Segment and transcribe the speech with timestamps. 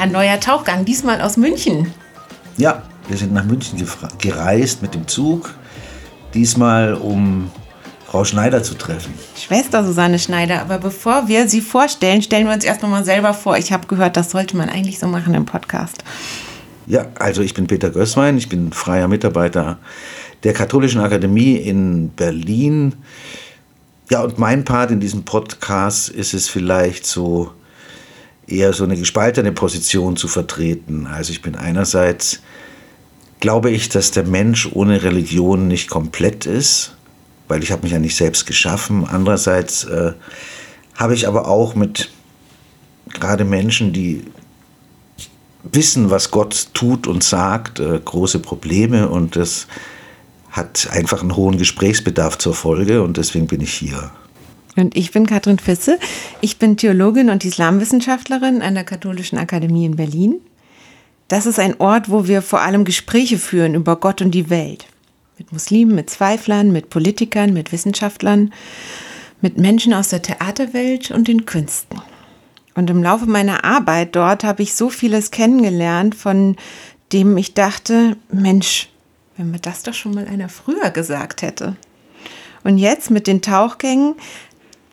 [0.00, 1.92] Ja, neuer Tauchgang, diesmal aus München.
[2.56, 3.86] Ja, wir sind nach München
[4.16, 5.54] gereist mit dem Zug.
[6.32, 7.50] Diesmal, um
[8.06, 9.12] Frau Schneider zu treffen.
[9.36, 10.62] Schwester Susanne Schneider.
[10.62, 13.58] Aber bevor wir sie vorstellen, stellen wir uns erst noch mal selber vor.
[13.58, 16.02] Ich habe gehört, das sollte man eigentlich so machen im Podcast.
[16.86, 19.76] Ja, also ich bin Peter Gößwein, ich bin freier Mitarbeiter
[20.44, 22.94] der Katholischen Akademie in Berlin.
[24.10, 27.52] Ja, und mein Part in diesem Podcast ist es vielleicht so,
[28.50, 31.06] eher so eine gespaltene Position zu vertreten.
[31.06, 32.40] Also ich bin einerseits,
[33.40, 36.96] glaube ich, dass der Mensch ohne Religion nicht komplett ist,
[37.48, 39.06] weil ich habe mich ja nicht selbst geschaffen.
[39.06, 40.12] Andererseits äh,
[40.94, 42.10] habe ich aber auch mit
[43.12, 44.24] gerade Menschen, die
[45.62, 49.66] wissen, was Gott tut und sagt, äh, große Probleme und das
[50.50, 54.10] hat einfach einen hohen Gesprächsbedarf zur Folge und deswegen bin ich hier.
[54.76, 55.98] Und ich bin Katrin Fisse.
[56.40, 60.40] Ich bin Theologin und Islamwissenschaftlerin an der Katholischen Akademie in Berlin.
[61.28, 64.86] Das ist ein Ort, wo wir vor allem Gespräche führen über Gott und die Welt.
[65.38, 68.52] Mit Muslimen, mit Zweiflern, mit Politikern, mit Wissenschaftlern,
[69.40, 72.00] mit Menschen aus der Theaterwelt und den Künsten.
[72.74, 76.56] Und im Laufe meiner Arbeit dort habe ich so vieles kennengelernt, von
[77.12, 78.88] dem ich dachte, Mensch,
[79.36, 81.76] wenn mir das doch schon mal einer früher gesagt hätte.
[82.62, 84.14] Und jetzt mit den Tauchgängen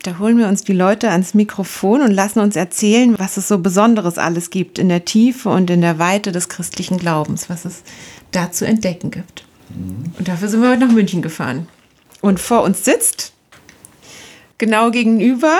[0.02, 3.58] da holen wir uns die Leute ans Mikrofon und lassen uns erzählen, was es so
[3.58, 7.82] Besonderes alles gibt in der Tiefe und in der Weite des christlichen Glaubens, was es
[8.30, 9.44] da zu entdecken gibt.
[10.18, 11.68] Und dafür sind wir heute nach München gefahren.
[12.20, 13.32] Und vor uns sitzt
[14.56, 15.58] genau gegenüber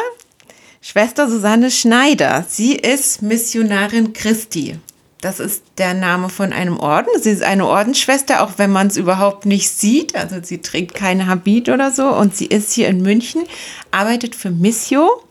[0.81, 2.45] Schwester Susanne Schneider.
[2.49, 4.79] Sie ist Missionarin Christi.
[5.21, 7.09] Das ist der Name von einem Orden.
[7.21, 10.15] Sie ist eine Ordensschwester, auch wenn man es überhaupt nicht sieht.
[10.15, 12.07] Also sie trägt kein Habit oder so.
[12.07, 13.43] Und sie ist hier in München,
[13.91, 15.23] arbeitet für Missio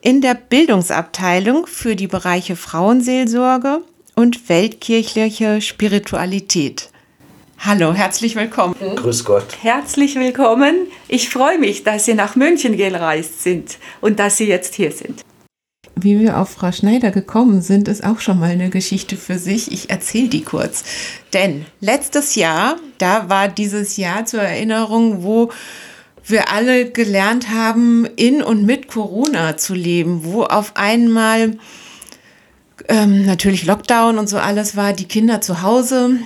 [0.00, 3.80] in der Bildungsabteilung für die Bereiche Frauenseelsorge
[4.14, 6.90] und weltkirchliche Spiritualität.
[7.58, 8.74] Hallo, herzlich willkommen.
[8.96, 9.44] Grüß Gott.
[9.60, 10.86] Herzlich willkommen.
[11.08, 15.24] Ich freue mich, dass Sie nach München gereist sind und dass Sie jetzt hier sind.
[16.02, 19.70] Wie wir auf Frau Schneider gekommen sind, ist auch schon mal eine Geschichte für sich.
[19.72, 20.84] Ich erzähle die kurz.
[21.32, 25.50] Denn letztes Jahr, da war dieses Jahr zur Erinnerung, wo
[26.24, 31.58] wir alle gelernt haben, in und mit Corona zu leben, wo auf einmal
[32.88, 36.18] ähm, natürlich Lockdown und so alles war, die Kinder zu Hause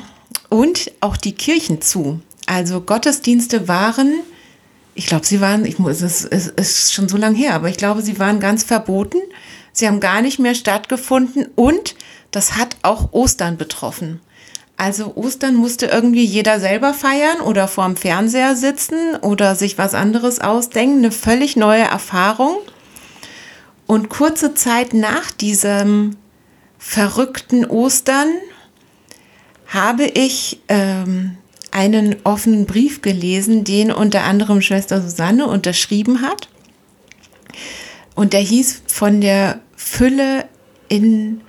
[0.51, 2.21] und auch die Kirchen zu.
[2.47, 4.21] Also Gottesdienste waren,
[4.95, 8.03] ich glaube, sie waren, ich muss, es ist, schon so lange her, aber ich glaube,
[8.03, 9.19] sie waren ganz verboten.
[9.73, 11.97] Sie haben gar nicht mehr stattgefunden und
[12.31, 14.21] das hat auch Ostern betroffen.
[14.77, 20.41] Also Ostern musste irgendwie jeder selber feiern oder vorm Fernseher sitzen oder sich was anderes
[20.41, 20.99] ausdenken.
[20.99, 22.59] Eine völlig neue Erfahrung.
[23.87, 26.17] Und kurze Zeit nach diesem
[26.79, 28.29] verrückten Ostern
[29.67, 31.37] habe ich ähm,
[31.75, 36.49] einen offenen Brief gelesen, den unter anderem Schwester Susanne unterschrieben hat.
[38.15, 40.47] Und der hieß von der Fülle
[40.89, 41.41] in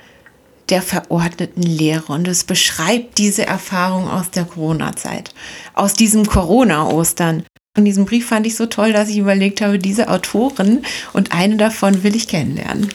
[0.70, 2.12] der verordneten Lehre.
[2.12, 5.34] Und es beschreibt diese Erfahrung aus der Corona-Zeit,
[5.76, 7.44] aus diesem Corona-Ostern.
[7.78, 11.58] Und diesen Brief fand ich so toll, dass ich überlegt habe, diese Autoren und eine
[11.58, 12.90] davon will ich kennenlernen.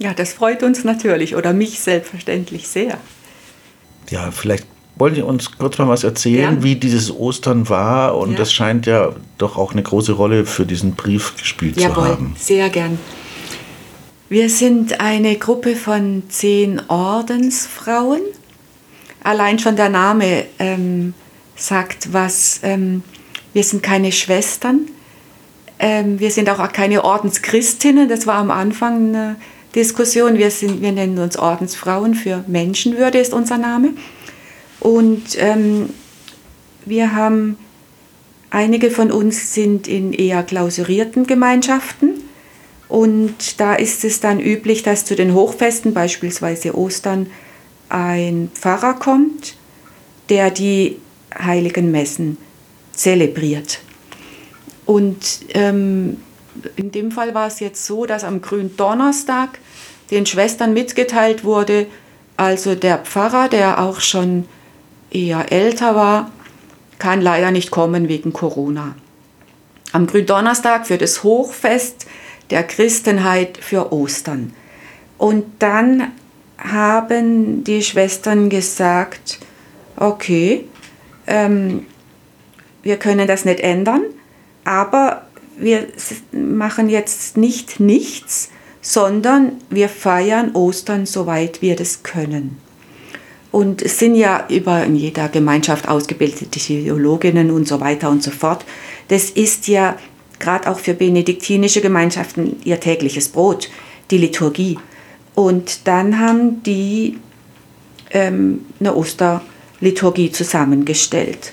[0.00, 2.98] Ja, das freut uns natürlich oder mich selbstverständlich sehr.
[4.10, 4.66] Ja, vielleicht
[4.98, 6.62] wollen Sie uns kurz mal was erzählen, ja.
[6.62, 8.16] wie dieses Ostern war?
[8.16, 8.38] Und ja.
[8.38, 12.36] das scheint ja doch auch eine große Rolle für diesen Brief gespielt Jawohl, zu haben.
[12.38, 12.98] Sehr gern.
[14.28, 18.20] Wir sind eine Gruppe von zehn Ordensfrauen.
[19.22, 21.14] Allein schon der Name ähm,
[21.56, 22.60] sagt was.
[22.62, 23.02] Ähm,
[23.54, 24.80] wir sind keine Schwestern.
[25.78, 28.08] Ähm, wir sind auch keine Ordenschristinnen.
[28.08, 29.36] Das war am Anfang eine
[29.74, 30.36] Diskussion.
[30.36, 33.90] Wir, sind, wir nennen uns Ordensfrauen für Menschenwürde ist unser Name.
[34.80, 35.90] Und ähm,
[36.84, 37.58] wir haben,
[38.50, 42.22] einige von uns sind in eher klausurierten Gemeinschaften
[42.88, 47.28] und da ist es dann üblich, dass zu den Hochfesten, beispielsweise Ostern,
[47.90, 49.56] ein Pfarrer kommt,
[50.30, 50.96] der die
[51.38, 52.38] heiligen Messen
[52.92, 53.80] zelebriert.
[54.86, 56.18] Und ähm,
[56.76, 59.58] in dem Fall war es jetzt so, dass am Gründonnerstag
[60.10, 61.86] den Schwestern mitgeteilt wurde,
[62.38, 64.46] also der Pfarrer, der auch schon
[65.10, 66.30] eher älter war,
[66.98, 68.94] kann leider nicht kommen wegen Corona.
[69.92, 72.06] Am Gründonnerstag für das Hochfest
[72.50, 74.52] der Christenheit für Ostern.
[75.16, 76.12] Und dann
[76.58, 79.38] haben die Schwestern gesagt,
[79.96, 80.64] okay,
[81.26, 81.86] ähm,
[82.82, 84.02] wir können das nicht ändern,
[84.64, 85.26] aber
[85.56, 85.86] wir
[86.32, 88.50] machen jetzt nicht nichts,
[88.80, 92.58] sondern wir feiern Ostern, soweit wir das können.
[93.50, 98.30] Und es sind ja über in jeder Gemeinschaft ausgebildete Theologinnen und so weiter und so
[98.30, 98.64] fort.
[99.08, 99.96] Das ist ja
[100.38, 103.70] gerade auch für benediktinische Gemeinschaften ihr tägliches Brot,
[104.10, 104.78] die Liturgie.
[105.34, 107.18] Und dann haben die
[108.10, 111.52] ähm, eine Osterliturgie zusammengestellt.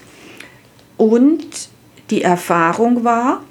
[0.98, 1.70] Und
[2.10, 3.44] die Erfahrung war,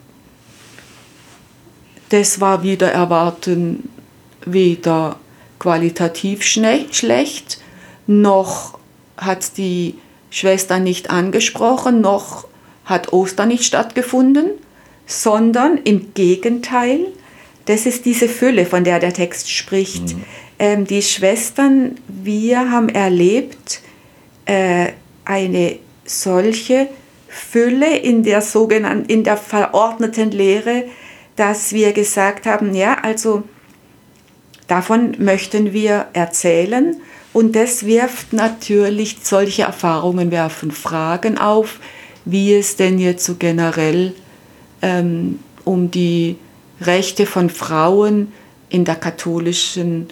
[2.10, 3.88] das war wieder erwarten,
[4.44, 5.16] weder
[5.58, 7.60] qualitativ schlecht,
[8.06, 8.78] noch
[9.16, 9.94] hat die
[10.30, 12.46] Schwester nicht angesprochen, noch
[12.84, 14.50] hat Ostern nicht stattgefunden,
[15.06, 17.06] sondern im Gegenteil,
[17.66, 20.14] das ist diese Fülle, von der der Text spricht.
[20.14, 20.24] Mhm.
[20.58, 23.80] Ähm, die Schwestern, wir haben erlebt
[24.44, 24.88] äh,
[25.24, 26.88] eine solche
[27.28, 30.84] Fülle in der sogenannten, in der verordneten Lehre,
[31.36, 33.42] dass wir gesagt haben, ja, also
[34.68, 36.96] davon möchten wir erzählen
[37.34, 41.80] und das wirft natürlich, solche Erfahrungen werfen Fragen auf,
[42.24, 44.14] wie es denn jetzt so generell
[44.80, 46.36] ähm, um die
[46.80, 48.32] Rechte von Frauen
[48.68, 50.06] in der katholischen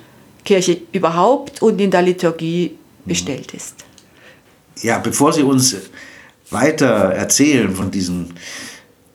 [0.44, 3.76] Kirche überhaupt und in der Liturgie bestellt ist.
[4.80, 5.76] Ja, bevor Sie uns
[6.50, 8.30] weiter erzählen von diesem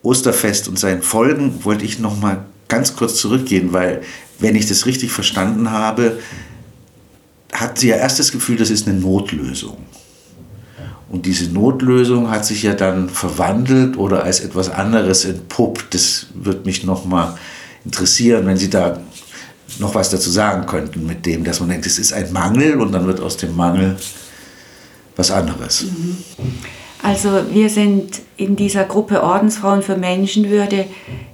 [0.01, 4.01] Osterfest und seinen Folgen, wollte ich noch mal ganz kurz zurückgehen, weil
[4.39, 6.19] wenn ich das richtig verstanden habe,
[7.53, 9.77] hat sie ja erst das Gefühl, das ist eine Notlösung.
[11.09, 15.93] Und diese Notlösung hat sich ja dann verwandelt oder als etwas anderes entpuppt.
[15.93, 17.37] Das würde mich noch mal
[17.85, 18.99] interessieren, wenn Sie da
[19.79, 22.91] noch was dazu sagen könnten mit dem, dass man denkt, es ist ein Mangel und
[22.91, 23.95] dann wird aus dem Mangel
[25.15, 25.83] was anderes.
[25.83, 26.17] Mhm.
[27.03, 30.85] Also wir sind in dieser Gruppe Ordensfrauen für Menschenwürde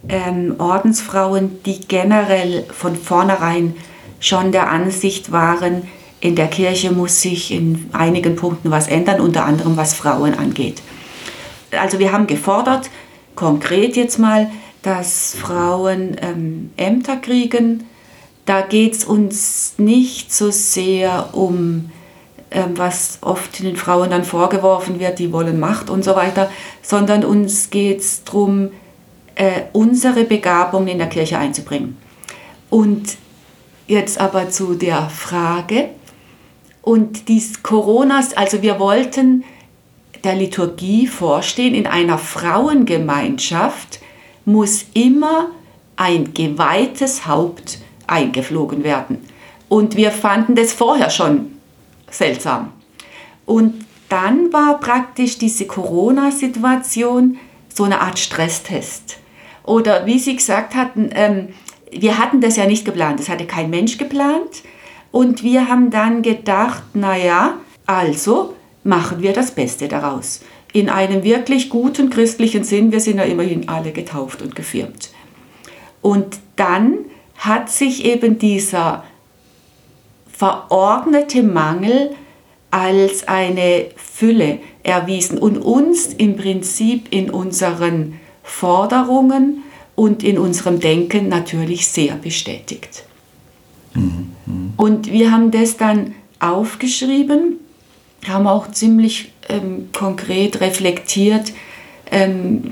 [0.09, 3.75] ähm, Ordensfrauen, die generell von vornherein
[4.19, 5.83] schon der Ansicht waren,
[6.23, 10.81] in der Kirche muss sich in einigen Punkten was ändern, unter anderem was Frauen angeht.
[11.77, 12.89] Also wir haben gefordert,
[13.35, 14.49] konkret jetzt mal,
[14.83, 17.83] dass Frauen ähm, Ämter kriegen.
[18.45, 21.91] Da geht es uns nicht so sehr um
[22.51, 26.49] ähm, was oft den Frauen dann vorgeworfen wird, die wollen Macht und so weiter,
[26.81, 28.71] sondern uns geht es darum,
[29.35, 31.97] äh, unsere Begabung in der Kirche einzubringen.
[32.69, 33.17] Und
[33.87, 35.89] jetzt aber zu der Frage,
[36.83, 39.45] und dies Coronas, also wir wollten
[40.23, 43.99] der Liturgie vorstehen, in einer Frauengemeinschaft
[44.45, 45.47] muss immer
[45.95, 49.19] ein geweihtes Haupt eingeflogen werden.
[49.69, 51.53] Und wir fanden das vorher schon
[52.11, 52.73] seltsam.
[53.45, 57.39] Und dann war praktisch diese Corona-Situation
[57.73, 59.17] so eine Art Stresstest.
[59.63, 61.49] Oder wie Sie gesagt hatten, ähm,
[61.91, 64.63] wir hatten das ja nicht geplant, das hatte kein Mensch geplant.
[65.13, 70.41] Und wir haben dann gedacht, naja, also machen wir das Beste daraus.
[70.73, 75.11] In einem wirklich guten christlichen Sinn, wir sind ja immerhin alle getauft und gefirmt.
[76.01, 76.97] Und dann
[77.35, 79.03] hat sich eben dieser
[80.31, 82.15] verordnete Mangel
[82.71, 89.61] als eine Fülle erwiesen und uns im Prinzip in unseren Forderungen
[89.93, 93.03] und in unserem Denken natürlich sehr bestätigt.
[93.93, 94.32] Mhm.
[94.77, 97.57] Und wir haben das dann aufgeschrieben,
[98.27, 101.53] haben auch ziemlich ähm, konkret reflektiert,
[102.11, 102.71] ähm,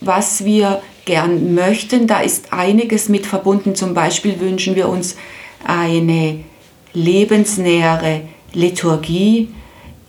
[0.00, 2.06] was wir gern möchten.
[2.06, 3.74] Da ist einiges mit verbunden.
[3.74, 5.16] Zum Beispiel wünschen wir uns
[5.64, 6.40] eine
[6.92, 9.48] lebensnähere Liturgie,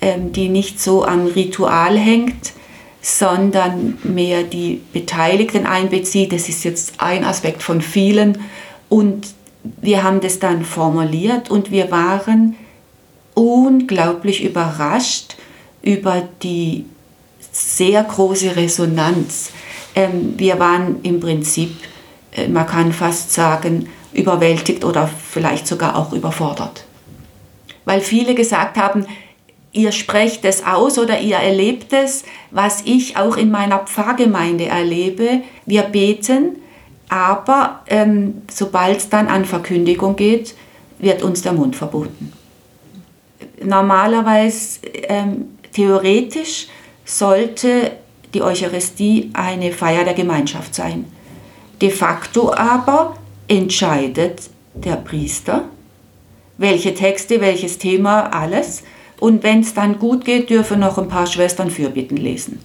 [0.02, 2.54] ähm, die nicht so am Ritual hängt,
[3.02, 6.34] sondern mehr die Beteiligten einbezieht.
[6.34, 8.40] Das ist jetzt ein Aspekt von vielen.
[8.90, 9.28] Und
[9.82, 12.56] wir haben das dann formuliert und wir waren
[13.34, 15.36] unglaublich überrascht
[15.82, 16.86] über die
[17.52, 19.52] sehr große Resonanz.
[19.96, 21.76] Ähm, wir waren im Prinzip,
[22.32, 26.86] äh, man kann fast sagen, überwältigt oder vielleicht sogar auch überfordert.
[27.86, 29.06] Weil viele gesagt haben,
[29.72, 35.42] ihr sprecht es aus oder ihr erlebt es, was ich auch in meiner Pfarrgemeinde erlebe.
[35.66, 36.58] Wir beten,
[37.10, 40.56] aber ähm, sobald es dann an Verkündigung geht,
[41.00, 42.34] wird uns der Mund verboten.
[43.64, 46.68] Normalerweise, ähm, theoretisch,
[47.06, 47.92] sollte
[48.34, 51.06] die Eucharistie eine Feier der Gemeinschaft sein.
[51.82, 53.16] De facto aber
[53.48, 55.66] entscheidet der Priester,
[56.58, 58.84] welche Texte, welches Thema, alles.
[59.20, 62.60] Und wenn es dann gut geht, dürfen noch ein paar Schwestern Fürbitten lesen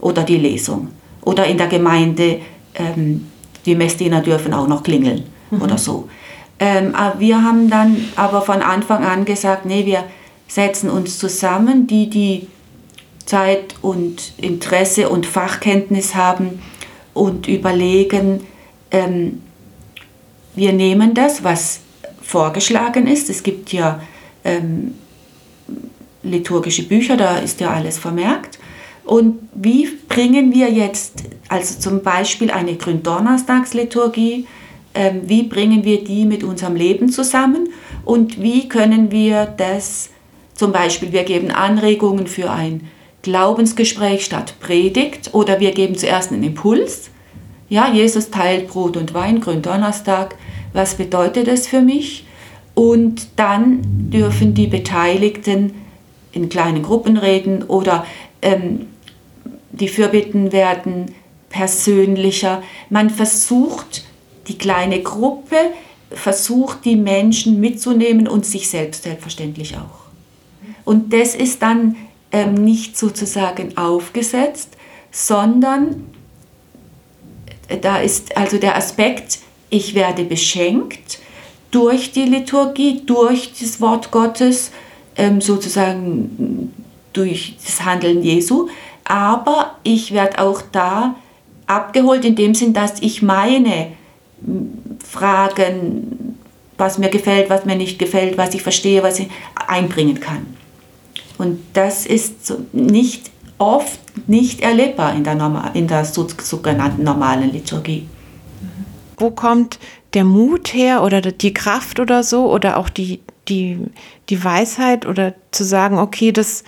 [0.00, 0.88] oder die Lesung.
[1.22, 2.40] Oder in der Gemeinde,
[2.74, 3.28] ähm,
[3.66, 5.24] die Messdiener dürfen auch noch klingeln.
[5.50, 5.62] mhm.
[5.62, 6.08] oder so.
[6.58, 10.04] Ähm, wir haben dann aber von Anfang an gesagt, nee, wir
[10.48, 12.48] setzen uns zusammen, die, die
[13.26, 16.62] Zeit und Interesse und Fachkenntnis haben
[17.12, 18.46] und überlegen,
[18.90, 19.42] ähm,
[20.54, 21.80] wir nehmen das, was
[22.22, 23.28] vorgeschlagen ist.
[23.28, 24.00] Es gibt ja
[24.44, 24.94] ähm,
[26.22, 28.58] liturgische Bücher, da ist ja alles vermerkt.
[29.06, 34.46] Und wie bringen wir jetzt, also zum Beispiel eine Gründonnerstagsliturgie,
[34.94, 37.68] ähm, wie bringen wir die mit unserem Leben zusammen
[38.04, 40.10] und wie können wir das,
[40.54, 42.88] zum Beispiel, wir geben Anregungen für ein
[43.22, 47.10] Glaubensgespräch statt Predigt oder wir geben zuerst einen Impuls.
[47.68, 50.34] Ja, Jesus teilt Brot und Wein, Gründonnerstag.
[50.72, 52.24] Was bedeutet das für mich?
[52.74, 55.74] Und dann dürfen die Beteiligten
[56.32, 58.06] in kleinen Gruppen reden oder
[58.42, 58.86] ähm,
[59.72, 61.14] die Fürbitten werden
[61.48, 62.62] persönlicher.
[62.90, 64.04] Man versucht,
[64.48, 65.56] die kleine Gruppe
[66.10, 70.06] versucht, die Menschen mitzunehmen und sich selbst selbstverständlich auch.
[70.84, 71.96] Und das ist dann
[72.32, 74.76] ähm, nicht sozusagen aufgesetzt,
[75.10, 76.06] sondern
[77.68, 81.18] äh, da ist also der Aspekt, ich werde beschenkt
[81.70, 84.70] durch die Liturgie, durch das Wort Gottes,
[85.16, 86.72] ähm, sozusagen
[87.12, 88.68] durch das Handeln Jesu,
[89.06, 91.14] aber ich werde auch da
[91.66, 93.92] abgeholt in dem Sinn, dass ich meine
[95.02, 96.38] Fragen,
[96.76, 99.28] was mir gefällt, was mir nicht gefällt, was ich verstehe, was ich
[99.66, 100.46] einbringen kann.
[101.38, 108.06] Und das ist nicht oft nicht erlebbar in der, normal, in der sogenannten normalen Liturgie.
[109.18, 109.78] Wo kommt
[110.14, 113.78] der Mut her oder die Kraft oder so oder auch die, die,
[114.28, 116.64] die Weisheit oder zu sagen, okay, das,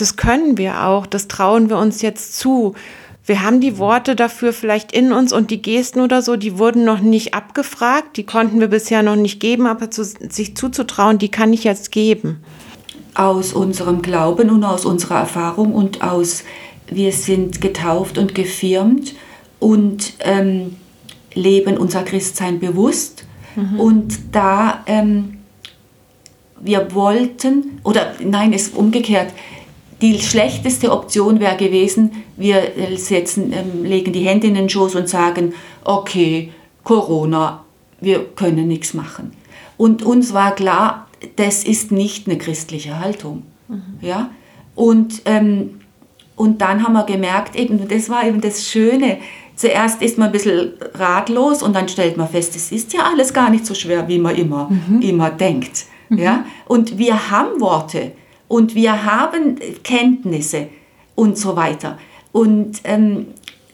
[0.00, 2.74] das können wir auch, das trauen wir uns jetzt zu.
[3.26, 6.84] Wir haben die Worte dafür vielleicht in uns und die Gesten oder so, die wurden
[6.84, 11.28] noch nicht abgefragt, die konnten wir bisher noch nicht geben, aber zu, sich zuzutrauen, die
[11.28, 12.42] kann ich jetzt geben.
[13.14, 16.44] Aus unserem Glauben und aus unserer Erfahrung und aus,
[16.88, 19.14] wir sind getauft und gefirmt
[19.58, 20.76] und ähm,
[21.34, 23.24] leben unser Christsein bewusst.
[23.54, 23.80] Mhm.
[23.80, 25.40] Und da ähm,
[26.60, 29.32] wir wollten, oder nein, es ist umgekehrt,
[30.00, 32.62] die schlechteste Option wäre gewesen, wir
[32.96, 35.54] setzen, ähm, legen die Hände in den Schoß und sagen,
[35.84, 36.52] okay,
[36.84, 37.64] Corona,
[38.00, 39.32] wir können nichts machen.
[39.76, 43.42] Und uns war klar, das ist nicht eine christliche Haltung.
[43.68, 43.82] Mhm.
[44.00, 44.30] Ja?
[44.74, 45.80] Und, ähm,
[46.34, 49.18] und dann haben wir gemerkt, eben, das war eben das Schöne,
[49.54, 53.34] zuerst ist man ein bisschen ratlos und dann stellt man fest, es ist ja alles
[53.34, 55.02] gar nicht so schwer, wie man immer, mhm.
[55.02, 55.84] immer denkt.
[56.08, 56.18] Mhm.
[56.18, 56.44] Ja?
[56.66, 58.12] Und wir haben Worte
[58.50, 60.70] und wir haben Kenntnisse
[61.14, 61.98] und so weiter.
[62.32, 63.28] Und ähm,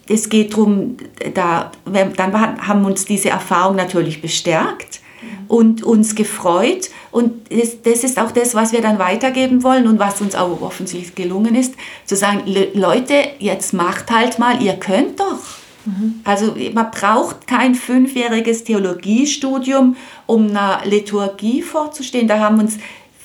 [0.07, 0.97] es geht darum,
[1.33, 5.01] da, dann haben uns diese Erfahrung natürlich bestärkt
[5.47, 6.91] und uns gefreut.
[7.09, 10.61] Und das, das, ist auch das, was wir dann weitergeben wollen und was uns auch
[10.61, 11.73] offensichtlich gelungen ist,
[12.05, 12.43] zu sagen,
[12.75, 15.39] Leute, jetzt macht halt mal, ihr könnt doch.
[15.85, 16.19] Mhm.
[16.23, 19.95] Also man braucht kein fünfjähriges Theologiestudium,
[20.27, 22.27] um einer Liturgie vorzustehen.
[22.27, 22.77] Da haben uns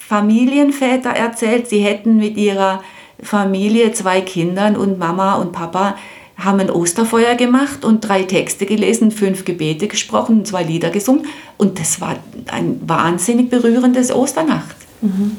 [0.09, 2.83] Familienväter erzählt, sie hätten mit ihrer
[3.23, 5.97] Familie zwei Kindern und Mama und Papa
[6.37, 11.27] haben ein Osterfeuer gemacht und drei Texte gelesen, fünf Gebete gesprochen, zwei Lieder gesungen.
[11.57, 12.17] Und das war
[12.49, 14.77] ein wahnsinnig berührendes Osternacht.
[15.01, 15.37] Mhm.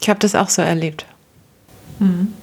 [0.00, 1.04] Ich habe das auch so erlebt.
[1.98, 2.34] Mhm.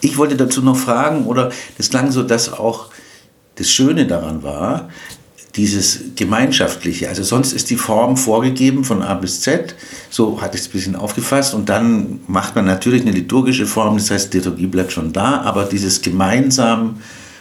[0.00, 2.90] Ich wollte dazu noch fragen, oder das klang so, dass auch
[3.54, 4.90] das Schöne daran war,
[5.56, 7.08] dieses Gemeinschaftliche.
[7.08, 9.74] Also sonst ist die Form vorgegeben von A bis Z.
[10.10, 11.54] So hatte ich es ein bisschen aufgefasst.
[11.54, 15.42] Und dann macht man natürlich eine liturgische Form, das heißt, die Liturgie bleibt schon da,
[15.42, 16.96] aber dieses gemeinsam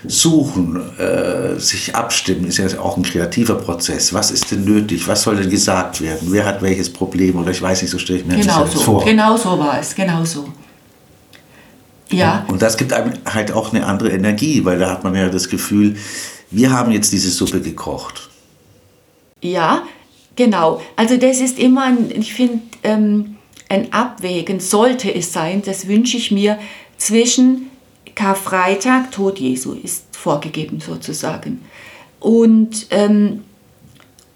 [0.05, 4.13] Suchen, äh, sich abstimmen, ist ja auch ein kreativer Prozess.
[4.13, 5.08] Was ist denn nötig?
[5.08, 6.27] Was soll denn gesagt werden?
[6.29, 7.38] Wer hat welches Problem?
[7.38, 8.79] Oder ich weiß nicht, so stelle ich mir genau das so.
[8.79, 9.05] vor.
[9.05, 10.50] Genau so war es, genau so.
[12.17, 12.46] Ja.
[12.48, 15.50] Und das gibt einem halt auch eine andere Energie, weil da hat man ja das
[15.50, 15.96] Gefühl,
[16.51, 18.29] wir haben jetzt diese Suppe gekocht.
[19.41, 19.84] Ja,
[20.36, 20.82] genau.
[20.96, 23.38] Also das ist immer, ein, ich finde, ähm,
[23.70, 26.60] ein Abwägen sollte es sein, das wünsche ich mir,
[26.98, 27.70] zwischen
[28.15, 31.62] Karfreitag, Tod Jesu ist vorgegeben sozusagen,
[32.20, 33.43] und, ähm,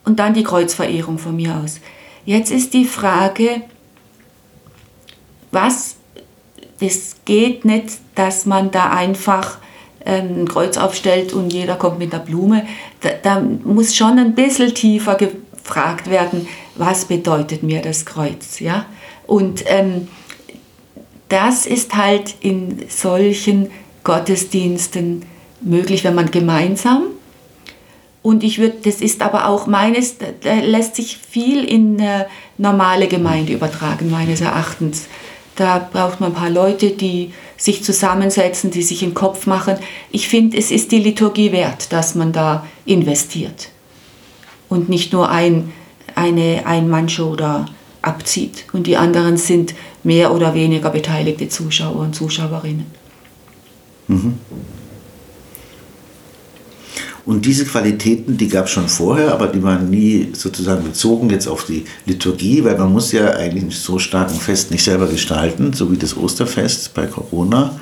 [0.04, 1.80] und dann die Kreuzverehrung von mir aus.
[2.26, 3.62] Jetzt ist die Frage,
[5.52, 5.97] was,
[6.80, 9.58] es geht nicht, dass man da einfach
[10.06, 12.66] ähm, ein Kreuz aufstellt und jeder kommt mit einer Blume.
[13.02, 18.60] Da, da muss schon ein bisschen tiefer gefragt werden, was bedeutet mir das Kreuz.
[18.60, 18.86] Ja?
[19.26, 20.08] Und ähm,
[21.30, 23.70] das ist halt in solchen
[24.04, 25.26] Gottesdiensten
[25.62, 27.08] möglich, wenn man gemeinsam
[28.22, 33.54] Und ich würde, das ist aber auch meines, lässt sich viel in eine normale Gemeinde
[33.54, 35.08] übertragen, meines Erachtens.
[35.58, 39.76] Da braucht man ein paar Leute, die sich zusammensetzen, die sich in Kopf machen.
[40.12, 43.70] Ich finde, es ist die Liturgie wert, dass man da investiert.
[44.70, 45.74] Und nicht nur ein,
[46.14, 47.66] eine Ein-Mann-Show da
[48.04, 48.66] abzieht.
[48.72, 49.74] Und die anderen sind
[50.04, 52.86] mehr oder weniger beteiligte Zuschauer und Zuschauerinnen.
[54.08, 54.38] Mhm.
[57.28, 61.46] Und diese Qualitäten, die gab es schon vorher, aber die waren nie sozusagen bezogen jetzt
[61.46, 65.74] auf die Liturgie, weil man muss ja eigentlich so stark ein Fest nicht selber gestalten,
[65.74, 67.78] so wie das Osterfest bei Corona.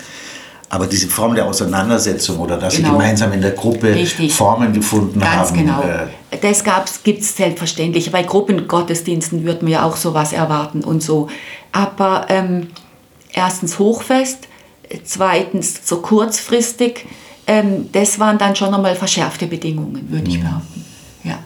[0.70, 2.88] Aber diese Form der Auseinandersetzung oder dass genau.
[2.88, 4.34] sie gemeinsam in der Gruppe Richtig.
[4.34, 5.60] Formen gefunden Ganz haben.
[5.60, 5.84] Genau.
[5.84, 6.64] Äh, das
[7.04, 8.12] gibt es selbstverständlich.
[8.12, 11.30] Bei Gruppengottesdiensten würde man ja auch sowas erwarten und so.
[11.72, 12.70] Aber ähm,
[13.32, 14.48] erstens Hochfest,
[15.04, 17.06] zweitens so kurzfristig
[17.48, 20.44] ähm, das waren dann schon einmal verschärfte Bedingungen, würde ich mhm.
[20.44, 20.86] behaupten.
[21.24, 21.40] Ja.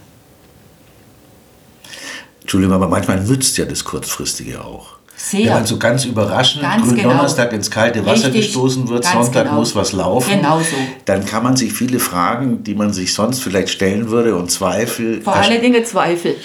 [2.42, 5.00] Entschuldigung, aber manchmal nützt ja das Kurzfristige auch.
[5.16, 5.48] Sehr.
[5.48, 7.58] Wenn man so ganz überraschend ganz Gründonnerstag genau.
[7.58, 8.48] ins kalte Wasser Richtig.
[8.48, 9.58] gestoßen wird, Sonntag genau.
[9.58, 10.78] muss was laufen, genau so.
[11.04, 15.22] dann kann man sich viele Fragen, die man sich sonst vielleicht stellen würde und Zweifel.
[15.22, 16.38] Vor allen Dingen Zweifel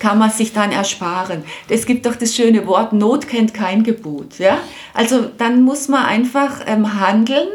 [0.00, 1.44] kann man sich dann ersparen.
[1.68, 4.38] Es gibt doch das schöne Wort, Not kennt kein Gebot.
[4.38, 4.58] Ja?
[4.92, 7.48] Also dann muss man einfach ähm, handeln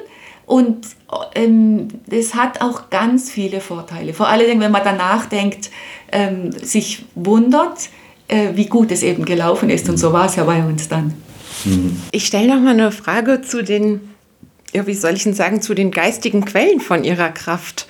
[0.51, 0.85] und
[1.33, 4.13] ähm, das hat auch ganz viele Vorteile.
[4.13, 5.69] Vor allem, wenn man danach denkt,
[6.11, 7.87] ähm, sich wundert,
[8.27, 9.87] äh, wie gut es eben gelaufen ist.
[9.87, 11.13] Und so war es ja bei uns dann.
[11.63, 12.01] Mhm.
[12.11, 14.01] Ich stelle noch mal eine Frage zu den,
[14.73, 17.87] ja, wie soll ich denn sagen, zu den geistigen Quellen von Ihrer Kraft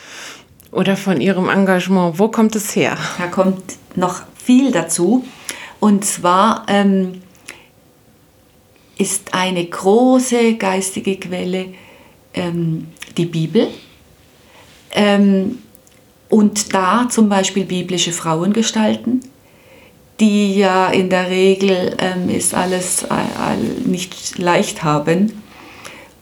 [0.71, 2.19] oder von Ihrem Engagement.
[2.19, 2.95] Wo kommt es her?
[3.17, 3.63] Da kommt
[3.95, 5.25] noch viel dazu.
[5.79, 7.23] Und zwar ähm,
[8.99, 11.69] ist eine große geistige Quelle
[12.33, 13.67] ähm, die Bibel.
[14.93, 15.59] Ähm,
[16.29, 19.21] und da zum Beispiel biblische Frauengestalten,
[20.19, 25.41] die ja in der Regel ähm, ist alles äh, nicht leicht haben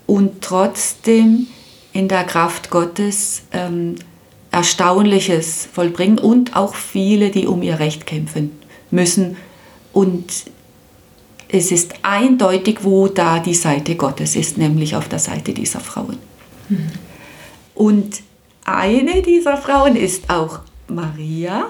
[0.07, 1.47] und trotzdem
[1.93, 3.95] in der Kraft Gottes ähm,
[4.51, 9.37] Erstaunliches vollbringen und auch viele, die um ihr Recht kämpfen müssen
[9.93, 10.25] und
[11.51, 16.17] es ist eindeutig, wo da die Seite Gottes ist, nämlich auf der Seite dieser Frauen.
[16.69, 16.91] Mhm.
[17.73, 18.21] Und
[18.65, 21.67] eine dieser Frauen ist auch Maria,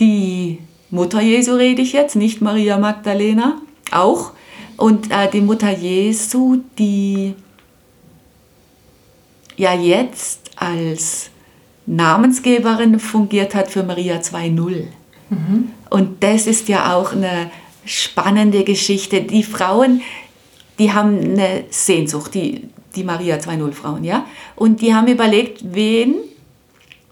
[0.00, 0.58] die
[0.90, 4.32] Mutter Jesu rede ich jetzt, nicht Maria Magdalena, auch.
[4.76, 7.34] Und äh, die Mutter Jesu, die
[9.56, 11.30] ja jetzt als
[11.86, 14.86] Namensgeberin fungiert hat für Maria 2.0.
[15.30, 15.70] Mhm.
[15.90, 17.50] Und das ist ja auch eine
[17.84, 19.22] spannende Geschichte.
[19.22, 20.02] Die Frauen,
[20.78, 24.26] die haben eine Sehnsucht, die, die Maria 2.0 Frauen, ja.
[24.56, 26.16] Und die haben überlegt, wen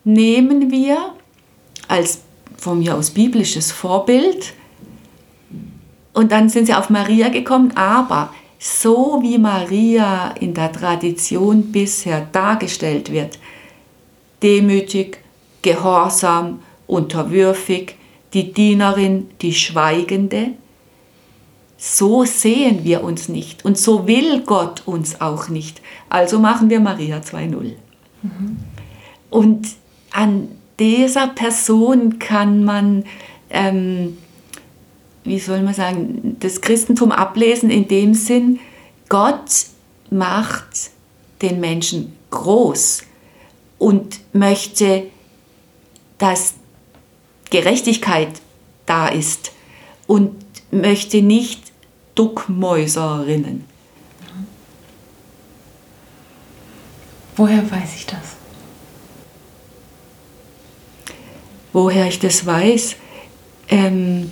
[0.05, 1.15] nehmen wir
[1.89, 2.23] als
[2.57, 4.55] von mir aus biblisches Vorbild.
[6.13, 12.29] Und dann sind sie auf Maria gekommen, aber so wie Maria in der Tradition bisher
[12.31, 13.39] dargestellt wird,
[14.43, 15.19] demütig,
[15.63, 17.97] gehorsam, unterwürfig,
[18.35, 20.53] die Dienerin, die Schweigende,
[21.85, 25.83] so sehen wir uns nicht und so will Gott uns auch nicht.
[26.09, 27.73] Also machen wir Maria 2.0.
[28.23, 28.57] Mhm.
[29.31, 29.67] Und
[30.13, 30.47] an
[30.79, 33.05] dieser Person kann man,
[33.51, 34.17] ähm,
[35.25, 38.61] wie soll man sagen, das Christentum ablesen in dem Sinn,
[39.09, 39.67] Gott
[40.09, 40.93] macht
[41.43, 43.03] den Menschen groß
[43.79, 45.09] und möchte,
[46.19, 46.55] dass
[47.51, 48.41] Gerechtigkeit
[48.87, 49.51] da ist
[50.07, 50.37] und
[50.73, 51.62] möchte nicht
[52.15, 53.65] Duckmäuserinnen.
[57.37, 58.37] Woher weiß ich das?
[61.73, 62.97] Woher ich das weiß?
[63.69, 64.31] Ähm,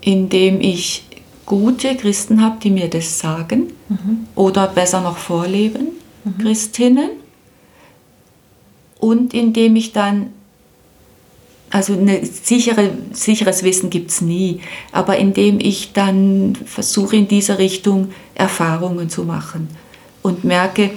[0.00, 1.04] indem ich
[1.44, 4.26] gute Christen habe, die mir das sagen mhm.
[4.34, 5.88] oder besser noch vorleben,
[6.24, 6.38] mhm.
[6.38, 7.10] Christinnen.
[8.98, 10.32] Und indem ich dann
[11.70, 14.60] also ein sichere, sicheres Wissen gibt es nie,
[14.92, 19.68] aber indem ich dann versuche in dieser Richtung Erfahrungen zu machen
[20.22, 20.90] und merke,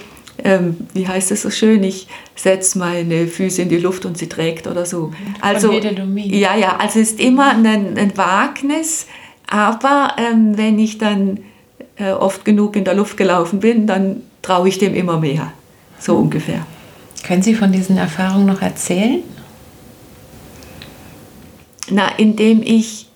[0.43, 4.29] ähm, wie heißt es so schön, ich setze meine Füße in die Luft und sie
[4.29, 5.12] trägt oder so.
[5.41, 9.08] Also, ja, ja, also es ist immer ein, ein Wagnis,
[9.47, 11.39] aber ähm, wenn ich dann
[11.97, 15.51] äh, oft genug in der Luft gelaufen bin, dann traue ich dem immer mehr,
[15.99, 16.65] so ungefähr.
[17.25, 19.21] Können Sie von diesen Erfahrungen noch erzählen?
[21.91, 23.08] Na, indem ich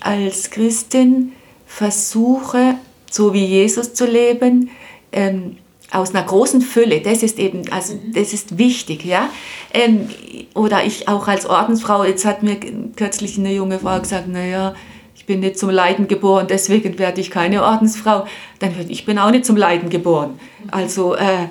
[0.00, 1.32] als Christin
[1.66, 2.76] versuche,
[3.10, 4.70] so wie Jesus zu leben,
[5.12, 5.56] ähm,
[5.90, 9.28] aus einer großen Fülle, das ist eben, also das ist wichtig, ja.
[9.72, 10.08] Ähm,
[10.54, 12.56] oder ich auch als Ordensfrau, jetzt hat mir
[12.96, 14.74] kürzlich eine junge Frau gesagt, naja,
[15.14, 18.26] ich bin nicht zum Leiden geboren, deswegen werde ich keine Ordensfrau.
[18.58, 20.38] Dann wird ich bin auch nicht zum Leiden geboren.
[20.70, 21.48] Also äh,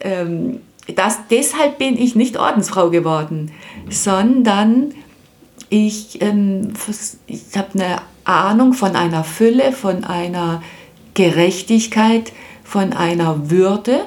[0.00, 0.60] ähm,
[0.94, 3.50] das, deshalb bin ich nicht Ordensfrau geworden,
[3.90, 4.94] sondern
[5.68, 6.72] ich, ähm,
[7.26, 10.62] ich habe eine Ahnung von einer Fülle, von einer
[11.14, 12.32] Gerechtigkeit,
[12.64, 14.06] von einer Würde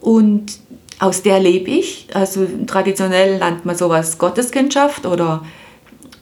[0.00, 0.58] und
[0.98, 2.08] aus der lebe ich.
[2.14, 5.44] Also traditionell nennt man sowas Gotteskindschaft oder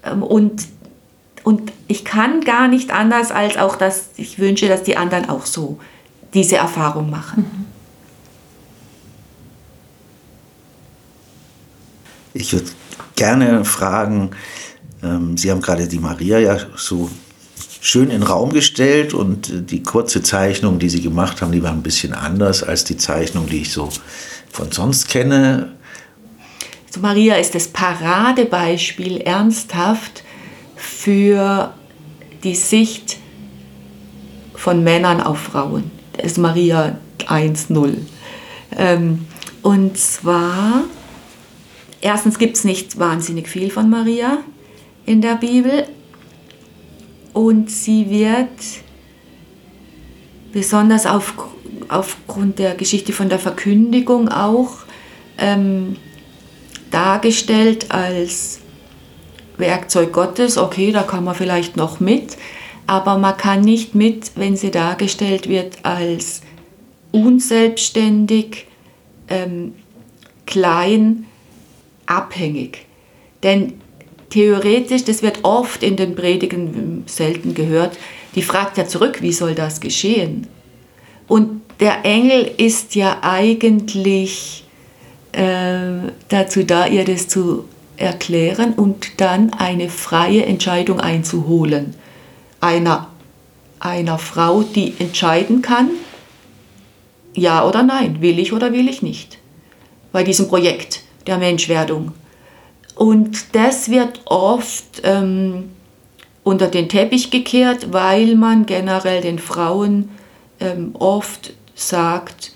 [0.05, 0.67] ähm, und,
[1.45, 5.47] und ich kann gar nicht anders als auch, dass ich wünsche, dass die anderen auch
[5.47, 5.79] so
[6.33, 7.67] diese Erfahrung machen.
[12.33, 12.71] Ich würde
[13.17, 14.31] gerne fragen,
[15.03, 17.11] ähm, Sie haben gerade die Maria ja so
[17.81, 21.63] schön in den Raum gestellt und äh, die kurze Zeichnung, die Sie gemacht haben, die
[21.63, 23.89] war ein bisschen anders als die Zeichnung, die ich so
[24.51, 25.73] von sonst kenne.
[26.89, 30.25] Also Maria ist das Paradebeispiel ernsthaft
[30.77, 31.73] für
[32.43, 33.19] die Sicht
[34.55, 35.91] von Männern auf Frauen.
[36.17, 37.95] Das ist Maria 1.0.
[38.77, 39.27] Ähm,
[39.63, 40.85] und zwar,
[42.01, 44.39] erstens gibt es nicht wahnsinnig viel von Maria
[45.11, 45.89] in der Bibel,
[47.33, 48.49] und sie wird
[50.53, 51.35] besonders auf,
[51.89, 54.71] aufgrund der Geschichte von der Verkündigung auch
[55.37, 55.97] ähm,
[56.93, 58.61] dargestellt als
[59.59, 60.59] Werkzeug Gottes.
[60.59, 62.37] Okay, da kann man vielleicht noch mit,
[62.87, 66.43] aber man kann nicht mit, wenn sie dargestellt wird als
[67.11, 68.67] unselbstständig,
[69.29, 69.75] ähm,
[70.47, 71.27] klein,
[72.07, 72.87] abhängig.
[73.43, 73.81] Denn
[74.31, 77.99] theoretisch, das wird oft in den Predigen selten gehört,
[78.35, 80.47] die fragt ja zurück, wie soll das geschehen?
[81.27, 84.65] Und der Engel ist ja eigentlich
[85.33, 87.65] äh, dazu da, ihr das zu
[87.97, 91.95] erklären und dann eine freie Entscheidung einzuholen.
[92.61, 93.09] Einer,
[93.79, 95.91] einer Frau, die entscheiden kann,
[97.35, 99.39] ja oder nein, will ich oder will ich nicht.
[100.13, 102.13] Bei diesem Projekt der Menschwerdung.
[103.01, 105.71] Und das wird oft ähm,
[106.45, 110.11] unter den Teppich gekehrt, weil man generell den Frauen
[110.61, 112.53] ähm, oft sagt,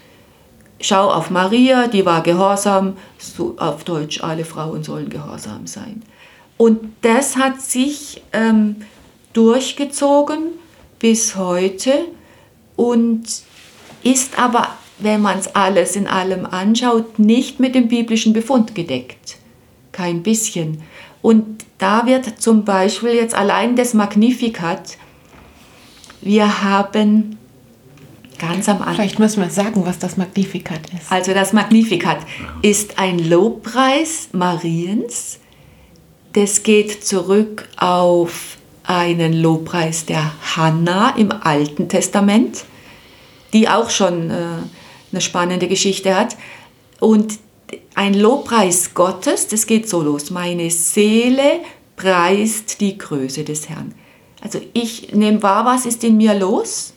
[0.82, 6.02] schau auf Maria, die war gehorsam, so auf Deutsch, alle Frauen sollen gehorsam sein.
[6.58, 8.84] Und das hat sich ähm,
[9.32, 10.48] durchgezogen
[10.98, 12.04] bis heute
[12.76, 13.24] und
[14.02, 19.38] ist aber, wenn man es alles in allem anschaut, nicht mit dem biblischen Befund gedeckt
[19.94, 20.82] kein bisschen.
[21.22, 24.98] Und da wird zum Beispiel jetzt allein das Magnificat,
[26.20, 27.38] wir haben
[28.38, 28.96] ganz am Anfang.
[28.96, 31.10] Vielleicht müssen wir sagen, was das Magnificat ist.
[31.10, 32.18] Also das Magnificat
[32.62, 35.38] ist ein Lobpreis Mariens.
[36.32, 42.64] Das geht zurück auf einen Lobpreis der Hannah im Alten Testament,
[43.52, 44.34] die auch schon äh,
[45.12, 46.36] eine spannende Geschichte hat.
[47.00, 47.38] Und
[47.94, 50.30] ein Lobpreis Gottes, das geht so los.
[50.30, 51.60] Meine Seele
[51.96, 53.94] preist die Größe des Herrn.
[54.40, 56.92] Also ich nehme wahr, was ist in mir los?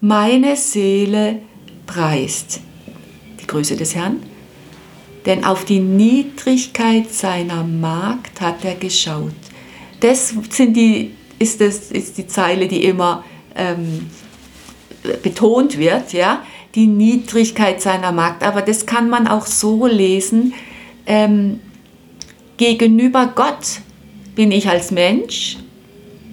[0.00, 1.40] Meine Seele
[1.86, 2.60] preist
[3.40, 4.22] die Größe des Herrn,
[5.24, 9.32] denn auf die Niedrigkeit seiner Magd hat er geschaut.
[10.00, 14.10] Das sind die, ist, das, ist die Zeile, die immer ähm,
[15.22, 16.12] betont wird.
[16.12, 16.42] Ja?
[16.76, 18.42] Die Niedrigkeit seiner Magd.
[18.44, 20.54] Aber das kann man auch so lesen,
[21.06, 21.60] ähm,
[22.58, 23.80] gegenüber Gott
[24.34, 25.56] bin ich als Mensch,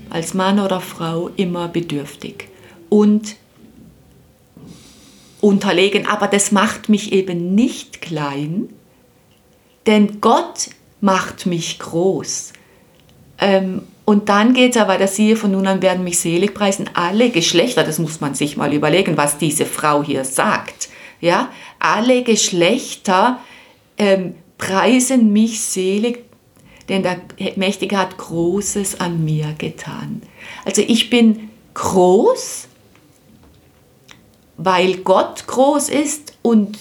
[0.09, 2.49] als Mann oder Frau immer bedürftig
[2.89, 3.37] und
[5.41, 6.05] unterlegen.
[6.05, 8.69] Aber das macht mich eben nicht klein,
[9.87, 10.69] denn Gott
[11.01, 12.53] macht mich groß.
[13.39, 16.89] Ähm, und dann geht es aber, dass siehe, von nun an werden mich selig preisen
[16.93, 17.83] alle Geschlechter.
[17.83, 20.89] Das muss man sich mal überlegen, was diese Frau hier sagt.
[21.21, 23.39] Ja, alle Geschlechter
[23.97, 26.25] ähm, preisen mich selig,
[26.89, 27.21] denn der
[27.55, 30.21] Mächtige hat Großes an mir getan.
[30.65, 32.67] Also ich bin groß,
[34.57, 36.77] weil Gott groß ist und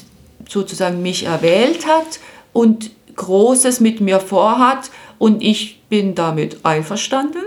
[0.48, 2.18] sozusagen mich erwählt hat
[2.52, 7.42] und Großes mit mir vorhat und ich bin damit einverstanden,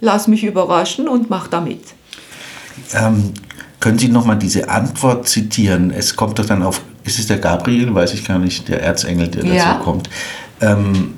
[0.00, 1.82] lass mich überraschen und mach damit.
[2.94, 3.34] Ähm,
[3.78, 5.90] können Sie nochmal diese Antwort zitieren?
[5.90, 9.28] Es kommt doch dann auf, ist es der Gabriel, weiß ich gar nicht, der Erzengel,
[9.28, 9.74] der ja.
[9.74, 10.08] dazu kommt.
[10.62, 11.16] Ähm,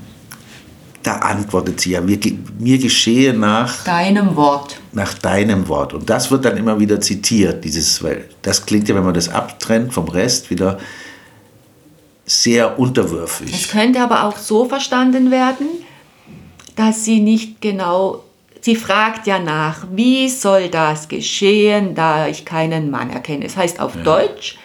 [1.04, 2.18] da antwortet sie ja, mir,
[2.58, 4.80] mir geschehe nach deinem Wort.
[4.90, 5.94] Nach deinem Wort.
[5.94, 7.62] Und das wird dann immer wieder zitiert.
[7.62, 10.78] Dieses, weil das klingt ja, wenn man das abtrennt vom Rest, wieder
[12.26, 13.54] sehr unterwürfig.
[13.54, 15.68] Es könnte aber auch so verstanden werden,
[16.76, 18.24] dass sie nicht genau,
[18.60, 23.44] sie fragt ja nach, wie soll das geschehen, da ich keinen Mann erkenne.
[23.44, 24.02] Das heißt auf ja.
[24.02, 24.58] Deutsch,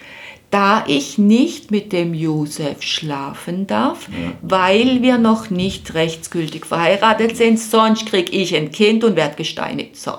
[0.50, 4.32] da ich nicht mit dem Josef schlafen darf, ja.
[4.42, 9.98] weil wir noch nicht rechtsgültig verheiratet sind, sonst kriege ich ein Kind und werde gesteinigt.
[9.98, 10.14] So.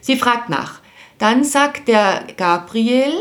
[0.00, 0.80] Sie fragt nach.
[1.18, 3.12] Dann sagt der Gabriel,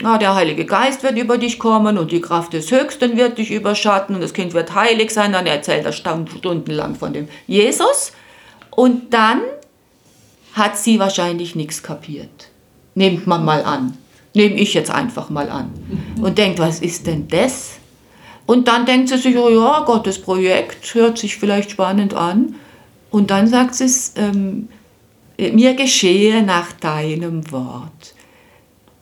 [0.00, 3.50] na, der Heilige Geist wird über dich kommen und die Kraft des Höchsten wird dich
[3.50, 5.32] überschatten und das Kind wird heilig sein.
[5.32, 8.12] Dann erzählt er stundenlang von dem Jesus.
[8.70, 9.40] Und dann
[10.52, 12.48] hat sie wahrscheinlich nichts kapiert.
[12.94, 13.98] Nehmt man mal an.
[14.34, 15.72] Nehme ich jetzt einfach mal an.
[16.20, 17.78] Und denkt, was ist denn das?
[18.46, 22.54] Und dann denkt sie sich, oh ja, Gottes Projekt hört sich vielleicht spannend an.
[23.10, 24.68] Und dann sagt sie es, ähm,
[25.38, 28.14] mir geschehe nach deinem Wort.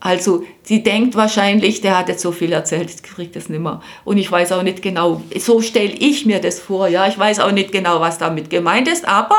[0.06, 3.80] Also sie denkt wahrscheinlich, der hat jetzt so viel erzählt, ich kriege das nicht mehr.
[4.04, 6.86] Und ich weiß auch nicht genau, so stelle ich mir das vor.
[6.86, 9.34] Ja, ich weiß auch nicht genau, was damit gemeint ist, aber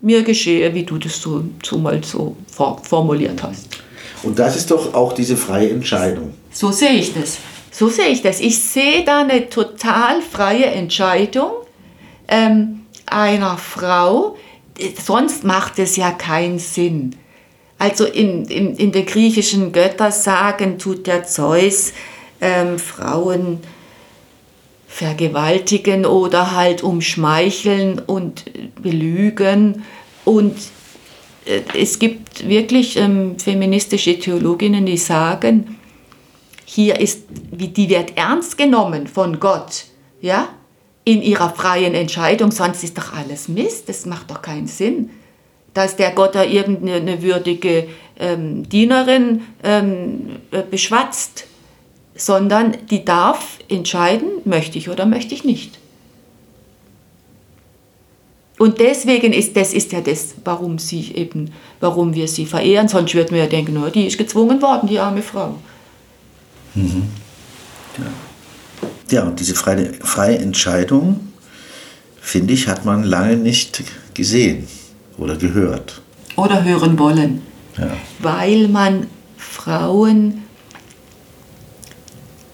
[0.00, 2.38] mir geschehe, wie du das so, so mal so
[2.84, 3.68] formuliert hast.
[4.22, 6.32] Und das ist doch auch diese freie Entscheidung.
[6.50, 7.36] So sehe ich das.
[7.70, 8.40] So sehe ich das.
[8.40, 11.50] Ich sehe da eine total freie Entscheidung
[12.28, 14.38] ähm, einer Frau.
[15.04, 17.14] Sonst macht es ja keinen Sinn
[17.78, 21.92] also in, in, in der griechischen Göttersagen tut der Zeus
[22.40, 23.60] ähm, Frauen
[24.88, 28.44] vergewaltigen oder halt umschmeicheln und
[28.82, 29.84] belügen.
[30.24, 30.56] Und
[31.44, 35.76] äh, es gibt wirklich ähm, feministische Theologinnen, die sagen,
[36.64, 39.84] hier ist, die wird ernst genommen von Gott,
[40.20, 40.48] ja,
[41.04, 45.10] in ihrer freien Entscheidung, sonst ist doch alles Mist, das macht doch keinen Sinn
[45.76, 47.86] dass der Gott da irgendeine würdige
[48.18, 51.44] ähm, Dienerin ähm, äh, beschwatzt,
[52.14, 55.78] sondern die darf entscheiden, möchte ich oder möchte ich nicht.
[58.58, 62.88] Und deswegen ist das ist ja das, warum sie eben, warum wir sie verehren.
[62.88, 65.56] Sonst würden wir ja denken, no, die ist gezwungen worden, die arme Frau.
[66.74, 67.10] Mhm.
[67.98, 69.18] Ja.
[69.18, 71.32] ja, und diese freie, freie Entscheidung,
[72.18, 73.82] finde ich, hat man lange nicht
[74.14, 74.66] gesehen
[75.18, 76.00] oder gehört.
[76.36, 77.42] Oder hören wollen.
[77.78, 77.90] Ja.
[78.18, 80.42] Weil man Frauen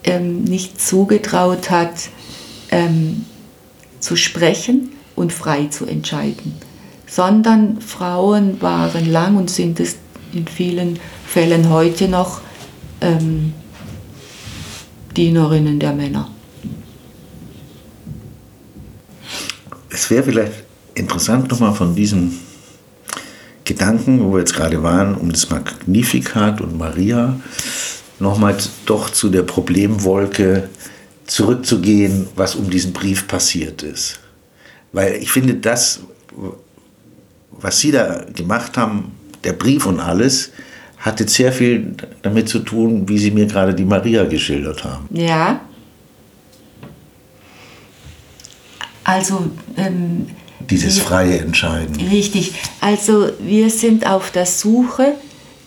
[0.04, 2.08] ähm, nicht zugetraut hat,
[2.70, 3.26] ähm,
[4.00, 6.54] zu sprechen und frei zu entscheiden.
[7.06, 9.96] Sondern Frauen waren lang und sind es
[10.32, 12.40] in vielen Fällen heute noch
[13.00, 13.52] ähm,
[15.16, 16.30] Dienerinnen der Männer.
[19.90, 22.38] Es wäre vielleicht interessant, nochmal von diesem
[23.64, 27.40] Gedanken, wo wir jetzt gerade waren, um das Magnificat und Maria,
[28.18, 30.68] nochmal doch zu der Problemwolke
[31.26, 34.20] zurückzugehen, was um diesen Brief passiert ist.
[34.92, 36.00] Weil ich finde, das,
[37.50, 39.12] was Sie da gemacht haben,
[39.44, 40.50] der Brief und alles,
[40.98, 45.08] hat jetzt sehr viel damit zu tun, wie Sie mir gerade die Maria geschildert haben.
[45.10, 45.60] Ja.
[49.04, 50.26] Also ähm,
[50.70, 51.96] dieses freie Entscheiden.
[52.08, 52.52] Richtig.
[52.80, 55.14] Also wir sind auf der Suche.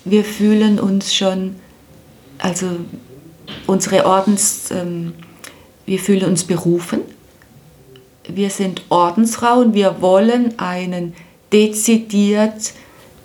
[0.03, 1.55] Wir fühlen uns schon,
[2.37, 2.67] also
[3.67, 5.13] unsere Ordens, ähm,
[5.85, 7.01] wir fühlen uns berufen.
[8.27, 9.73] Wir sind Ordensfrauen.
[9.73, 11.13] Wir wollen einen
[11.51, 12.73] dezidiert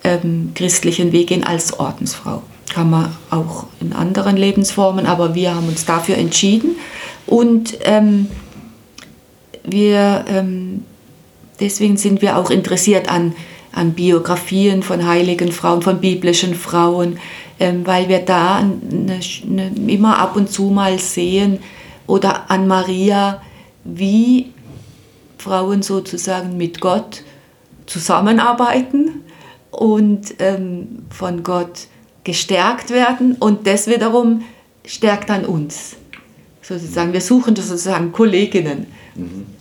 [0.03, 2.43] ähm, christlichen Weg gehen als Ordensfrau.
[2.73, 6.77] Kann man auch in anderen Lebensformen, aber wir haben uns dafür entschieden.
[7.27, 8.27] Und ähm,
[9.63, 10.85] wir ähm,
[11.61, 13.33] deswegen sind wir auch interessiert an,
[13.71, 17.19] an Biografien von heiligen Frauen, von biblischen Frauen,
[17.59, 19.19] ähm, weil wir da eine,
[19.49, 21.59] eine, immer ab und zu mal sehen
[22.07, 23.41] oder an Maria,
[23.83, 24.51] wie
[25.37, 27.23] Frauen sozusagen mit Gott
[27.85, 29.21] zusammenarbeiten
[29.71, 31.87] und ähm, von Gott
[32.23, 34.43] gestärkt werden und das wiederum
[34.85, 35.95] stärkt dann uns.
[36.61, 38.87] Sozusagen, wir suchen sozusagen Kolleginnen.
[39.15, 39.60] Mhm.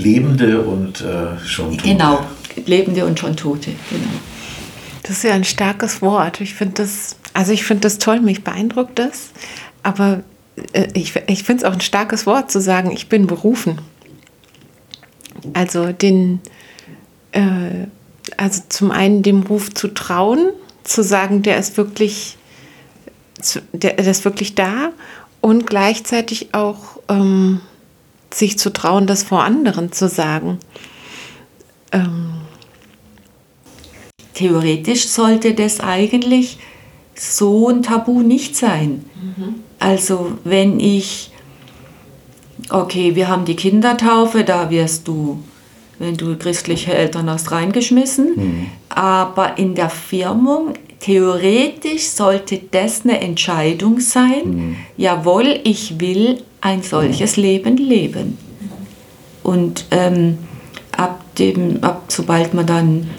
[0.00, 1.88] Lebende und äh, schon Tote.
[1.88, 2.26] Genau,
[2.66, 4.08] Lebende und schon Tote, genau.
[5.02, 6.40] Das ist ja ein starkes Wort.
[6.40, 9.30] Ich finde das, also ich finde das toll, mich beeindruckt das.
[9.82, 10.22] Aber
[10.72, 13.80] äh, ich, ich finde es auch ein starkes Wort zu sagen, ich bin berufen.
[15.54, 16.40] Also den,
[17.32, 17.86] äh,
[18.36, 20.50] also zum einen dem Ruf zu trauen,
[20.84, 22.36] zu sagen, der ist wirklich,
[23.72, 24.90] der, der ist wirklich da
[25.40, 27.60] und gleichzeitig auch ähm,
[28.32, 30.58] sich zu trauen, das vor anderen zu sagen.
[31.92, 32.32] Ähm.
[34.34, 36.58] Theoretisch sollte das eigentlich
[37.14, 39.04] so ein Tabu nicht sein.
[39.20, 39.56] Mhm.
[39.78, 41.30] Also wenn ich,
[42.70, 45.42] okay, wir haben die Kindertaufe, da wirst du,
[45.98, 48.66] wenn du christliche Eltern hast, reingeschmissen, mhm.
[48.88, 54.76] aber in der Firmung theoretisch sollte das eine Entscheidung sein, mhm.
[54.96, 57.36] jawohl, ich will ein solches.
[57.36, 58.38] Leben leben.
[59.42, 60.38] Und ähm,
[60.92, 63.10] ab dem, ab sobald man dann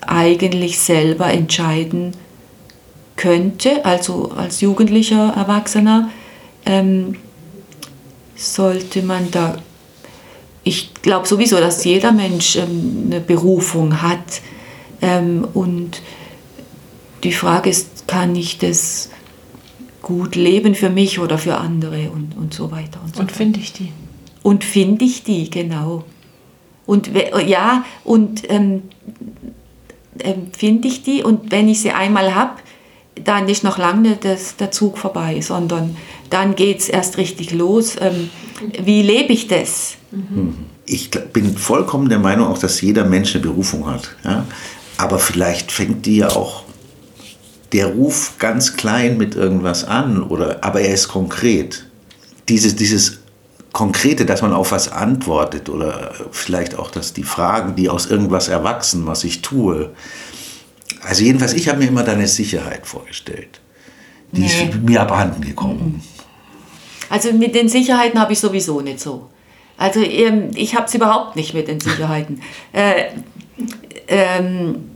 [0.00, 2.12] eigentlich selber entscheiden
[3.16, 6.10] könnte, also als jugendlicher Erwachsener,
[6.66, 7.16] ähm,
[8.36, 9.58] sollte man da,
[10.64, 14.42] ich glaube sowieso, dass jeder Mensch ähm, eine Berufung hat
[15.00, 16.02] ähm, und
[17.24, 19.10] die Frage ist, kann ich das
[20.02, 23.00] gut leben für mich oder für andere und, und so weiter.
[23.02, 23.92] Und, so und finde ich die?
[24.42, 26.04] Und finde ich die, genau.
[26.84, 27.10] Und
[27.46, 28.82] ja, und ähm,
[30.18, 32.56] ähm, finde ich die und wenn ich sie einmal habe,
[33.24, 35.96] dann ist noch lange nicht das, der Zug vorbei, sondern
[36.30, 37.96] dann geht es erst richtig los.
[38.00, 38.30] Ähm,
[38.82, 39.94] wie lebe ich das?
[40.10, 40.54] Mhm.
[40.84, 44.16] Ich bin vollkommen der Meinung auch, dass jeder Mensch eine Berufung hat.
[44.24, 44.46] Ja?
[44.96, 46.64] Aber vielleicht fängt die ja auch
[47.72, 51.86] der Ruf ganz klein mit irgendwas an, oder, aber er ist konkret.
[52.48, 53.20] Dieses, dieses
[53.72, 58.48] Konkrete, dass man auf was antwortet oder vielleicht auch, dass die Fragen, die aus irgendwas
[58.48, 59.90] erwachsen, was ich tue.
[61.02, 63.60] Also jedenfalls, ich habe mir immer deine Sicherheit vorgestellt.
[64.32, 64.46] Die nee.
[64.46, 66.02] ist mir abhanden gekommen.
[67.08, 69.30] Also mit den Sicherheiten habe ich sowieso nicht so.
[69.78, 72.42] Also ähm, ich habe es überhaupt nicht mit den Sicherheiten.
[72.72, 73.04] äh,
[74.08, 74.90] ähm,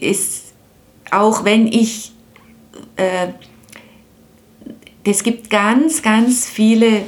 [0.00, 0.49] ist
[1.10, 2.12] auch wenn ich,
[2.96, 3.28] äh,
[5.04, 7.02] es gibt ganz, ganz viele,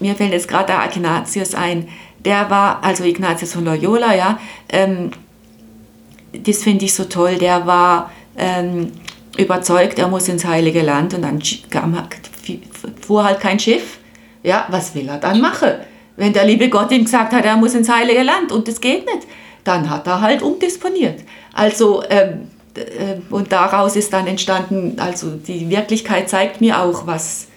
[0.00, 1.88] mir fällt jetzt gerade der Ignatius ein,
[2.24, 4.38] der war, also Ignatius von Loyola, ja,
[4.68, 5.10] ähm,
[6.32, 8.92] das finde ich so toll, der war ähm,
[9.36, 11.96] überzeugt, er muss ins Heilige Land und dann kam,
[13.00, 13.98] fuhr halt kein Schiff.
[14.42, 15.70] Ja, was will er dann machen?
[16.16, 19.06] Wenn der liebe Gott ihm gesagt hat, er muss ins Heilige Land und das geht
[19.06, 19.26] nicht,
[19.64, 21.20] dann hat er halt umdisponiert.
[21.52, 22.32] Also ähm, äh,
[23.30, 27.48] und daraus ist dann entstanden, also die Wirklichkeit zeigt mir auch, was,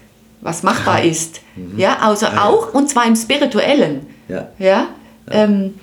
[0.41, 1.41] was machbar ist.
[1.55, 1.79] Mhm.
[1.79, 4.07] Ja, also ah, auch, und zwar im Spirituellen.
[4.27, 4.49] Ja.
[4.59, 4.67] ja?
[4.67, 4.87] ja.
[5.31, 5.75] Ähm,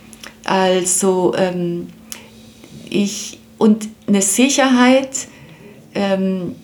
[0.45, 1.89] also ähm,
[2.91, 5.29] ich, und eine Sicherheit,
[5.95, 6.57] ähm,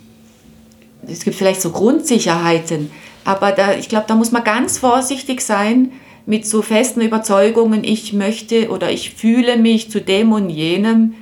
[1.06, 2.90] es gibt vielleicht so Grundsicherheiten,
[3.24, 5.92] aber da, ich glaube, da muss man ganz vorsichtig sein
[6.26, 11.14] mit so festen Überzeugungen, ich möchte oder ich fühle mich zu dem und jenem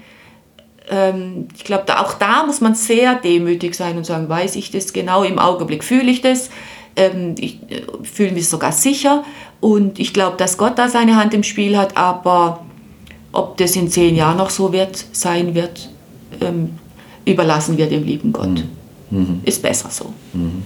[0.89, 4.71] ähm, ich glaube, da, auch da muss man sehr demütig sein und sagen, weiß ich
[4.71, 6.51] das genau, im Augenblick fühle ich das,
[6.97, 9.25] ähm, ich äh, fühle mich sogar sicher
[9.61, 12.65] und ich glaube, dass Gott da seine Hand im Spiel hat, aber
[13.33, 15.91] ob das in zehn Jahren noch so wird, sein wird,
[16.41, 16.79] ähm,
[17.25, 18.65] überlassen wir dem lieben Gott.
[19.11, 19.19] Mhm.
[19.19, 19.41] mhm.
[19.45, 20.13] Ist besser so.
[20.33, 20.63] Mhm.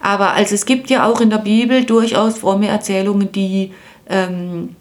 [0.00, 3.72] Aber also es gibt ja auch in der Bibel durchaus fromme Erzählungen, die
[4.08, 4.76] ähm,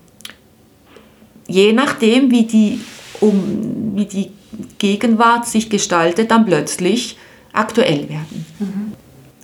[1.47, 2.79] je nachdem, wie die,
[3.19, 4.31] um, wie die
[4.77, 7.17] Gegenwart sich gestaltet, dann plötzlich
[7.53, 8.45] aktuell werden.
[8.59, 8.93] Mhm.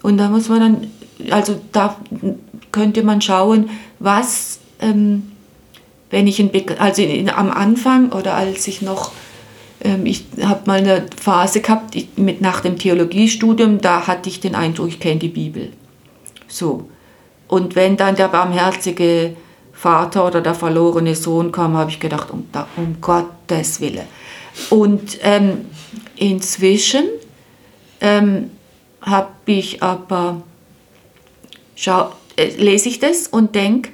[0.01, 0.87] Und da muss man dann,
[1.31, 1.97] also da
[2.71, 5.31] könnte man schauen, was, ähm,
[6.09, 9.11] wenn ich, in, also in, am Anfang oder als ich noch,
[9.83, 14.39] ähm, ich habe mal eine Phase gehabt ich, mit nach dem Theologiestudium, da hatte ich
[14.39, 15.71] den Eindruck, ich kenne die Bibel.
[16.47, 16.89] So.
[17.47, 19.35] Und wenn dann der barmherzige
[19.73, 22.45] Vater oder der verlorene Sohn kam, habe ich gedacht, um,
[22.77, 24.07] um Gottes Willen
[24.69, 25.65] und ähm,
[26.15, 27.05] inzwischen
[28.01, 28.51] ähm,
[29.01, 30.41] habe ich aber,
[31.75, 33.91] schau, äh, lese ich das und denke,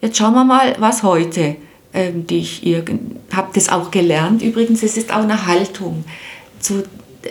[0.00, 1.56] jetzt schauen wir mal, was heute
[1.92, 2.62] ähm, die ich
[3.32, 4.42] habe das auch gelernt.
[4.42, 6.04] Übrigens, es ist auch eine Haltung,
[6.58, 6.84] zu,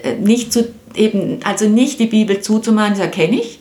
[0.03, 3.59] äh, nicht zu eben, also nicht die Bibel zuzumachen, das erkenne ich,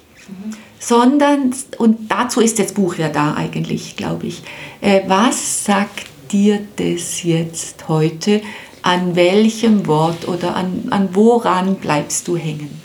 [0.78, 4.42] sondern, und dazu ist das Buch ja da eigentlich, glaube ich,
[4.80, 8.40] äh, was sagt dir das jetzt heute?
[8.82, 12.80] An welchem Wort oder an, an woran bleibst du hängen?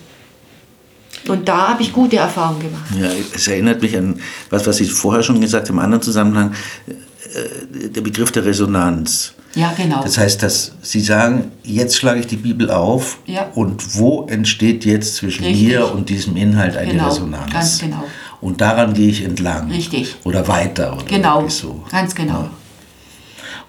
[1.28, 2.86] Und da habe ich gute Erfahrungen gemacht.
[3.00, 4.20] Ja, es erinnert mich an
[4.50, 6.54] was, was ich vorher schon gesagt habe, im anderen Zusammenhang,
[6.88, 9.34] äh, der Begriff der Resonanz.
[9.56, 10.04] Ja, genau.
[10.04, 13.50] Das heißt, dass Sie sagen, jetzt schlage ich die Bibel auf ja.
[13.56, 15.70] und wo entsteht jetzt zwischen Richtig.
[15.70, 17.52] mir und diesem Inhalt eine genau, Resonanz?
[17.52, 18.04] Ganz genau.
[18.42, 19.72] Und daran gehe ich entlang.
[19.72, 20.18] Richtig.
[20.26, 20.94] Oder weiter.
[20.94, 21.84] Oder genau, so.
[21.90, 22.42] ganz genau.
[22.42, 22.52] Ja.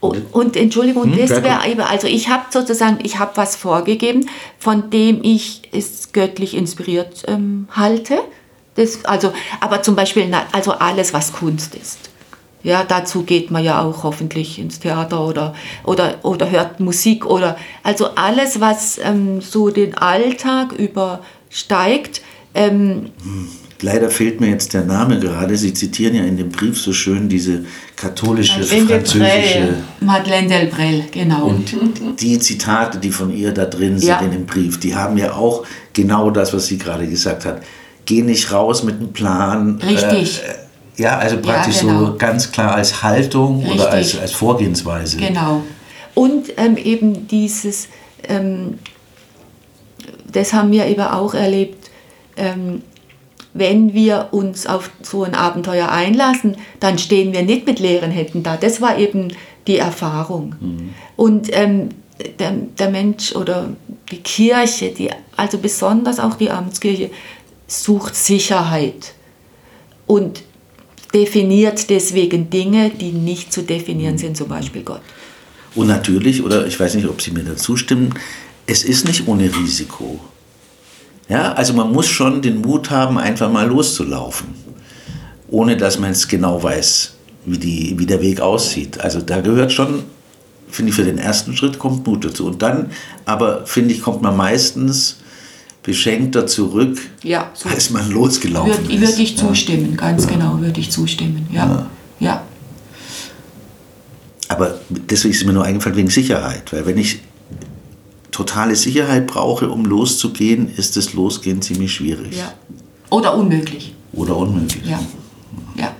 [0.08, 4.28] Und, und Entschuldigung, hm, das wäre eben, also ich habe sozusagen, ich habe was vorgegeben,
[4.58, 8.18] von dem ich es göttlich inspiriert ähm, halte.
[8.74, 11.98] Das, also, aber zum Beispiel, also alles, was Kunst ist.
[12.62, 15.54] Ja, dazu geht man ja auch hoffentlich ins Theater oder,
[15.84, 22.22] oder, oder hört Musik oder also alles, was ähm, so den Alltag übersteigt.
[22.54, 23.48] Ähm, hm.
[23.82, 25.56] Leider fehlt mir jetzt der Name gerade.
[25.56, 27.64] Sie zitieren ja in dem Brief so schön diese
[27.94, 29.74] katholische Madeleine französische.
[30.00, 31.46] Madeleine Delbrel, genau.
[31.48, 31.74] Und
[32.20, 34.20] die Zitate, die von ihr da drin sind ja.
[34.20, 37.62] in dem Brief, die haben ja auch genau das, was sie gerade gesagt hat.
[38.06, 39.78] Geh nicht raus mit einem Plan.
[39.82, 40.42] Richtig.
[40.42, 42.06] Äh, ja, also praktisch ja, genau.
[42.06, 43.74] so ganz klar als Haltung Richtig.
[43.74, 45.18] oder als, als Vorgehensweise.
[45.18, 45.62] Genau.
[46.14, 47.88] Und ähm, eben dieses,
[48.26, 48.78] ähm,
[50.32, 51.90] das haben wir eben auch erlebt,
[52.38, 52.80] ähm,
[53.58, 58.42] wenn wir uns auf so ein Abenteuer einlassen, dann stehen wir nicht mit leeren Händen
[58.42, 58.56] da.
[58.56, 59.32] Das war eben
[59.66, 60.54] die Erfahrung.
[60.60, 60.94] Mhm.
[61.16, 61.88] Und ähm,
[62.38, 63.70] der, der Mensch oder
[64.10, 67.10] die Kirche, die, also besonders auch die Amtskirche,
[67.66, 69.12] sucht Sicherheit.
[70.06, 70.42] Und
[71.12, 75.00] definiert deswegen Dinge, die nicht zu definieren sind, zum Beispiel Gott.
[75.74, 78.14] Und natürlich, oder ich weiß nicht, ob Sie mir dazu stimmen,
[78.66, 80.20] es ist nicht ohne Risiko.
[81.28, 84.48] Ja, also man muss schon den Mut haben, einfach mal loszulaufen,
[85.48, 87.14] ohne dass man es genau weiß,
[87.46, 89.00] wie, die, wie der Weg aussieht.
[89.00, 90.04] Also da gehört schon,
[90.68, 92.46] finde ich, für den ersten Schritt kommt Mut dazu.
[92.46, 92.90] Und dann,
[93.24, 95.16] aber finde ich, kommt man meistens
[95.82, 99.08] beschenkter zurück, ja, so als man losgelaufen würd, ist.
[99.08, 99.96] Würde ich zustimmen, ja.
[99.96, 100.30] ganz ja.
[100.30, 101.48] genau, würde ich zustimmen.
[101.52, 101.66] Ja.
[101.66, 101.86] ja.
[102.18, 102.42] ja.
[104.48, 107.20] Aber deswegen ist mir nur eingefallen wegen Sicherheit, weil wenn ich
[108.30, 112.36] totale Sicherheit brauche, um loszugehen, ist das Losgehen ziemlich schwierig.
[112.36, 112.52] Ja.
[113.10, 113.94] Oder unmöglich.
[114.12, 114.86] Oder unmöglich.
[114.86, 115.00] Ja.
[115.76, 115.92] ja.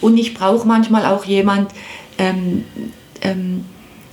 [0.00, 1.70] Und ich brauche manchmal auch jemand,
[2.18, 2.64] ähm,
[3.20, 3.64] ähm,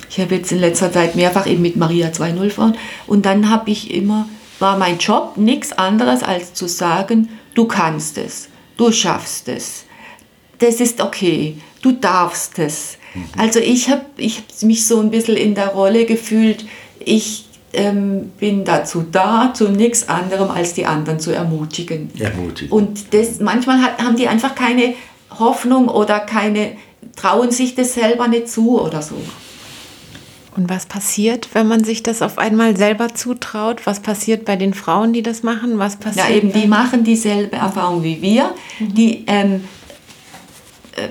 [0.10, 2.76] ich habe jetzt in letzter Zeit mehrfach eben mit Maria 2.0 Frauen
[3.08, 4.28] und dann habe ich immer
[4.60, 9.86] war mein Job nichts anderes als zu sagen, du kannst es, du schaffst es,
[10.60, 12.98] das ist okay, du darfst es.
[13.14, 13.26] Mhm.
[13.38, 16.66] Also ich habe ich hab mich so ein bisschen in der Rolle gefühlt,
[17.08, 22.10] ich ähm, bin dazu da, zu nichts anderem als die anderen zu ermutigen.
[22.20, 22.72] Ermutigen.
[22.72, 24.94] Und das, manchmal hat, haben die einfach keine
[25.38, 26.74] Hoffnung oder keine,
[27.16, 29.16] trauen sich das selber nicht zu oder so.
[30.56, 33.86] Und was passiert, wenn man sich das auf einmal selber zutraut?
[33.86, 35.78] Was passiert bei den Frauen, die das machen?
[35.78, 36.30] Was passiert?
[36.30, 38.56] Ja, eben, die machen dieselbe Erfahrung wie wir.
[38.80, 38.94] Mhm.
[38.96, 39.66] Die ähm,
[40.96, 41.10] äh,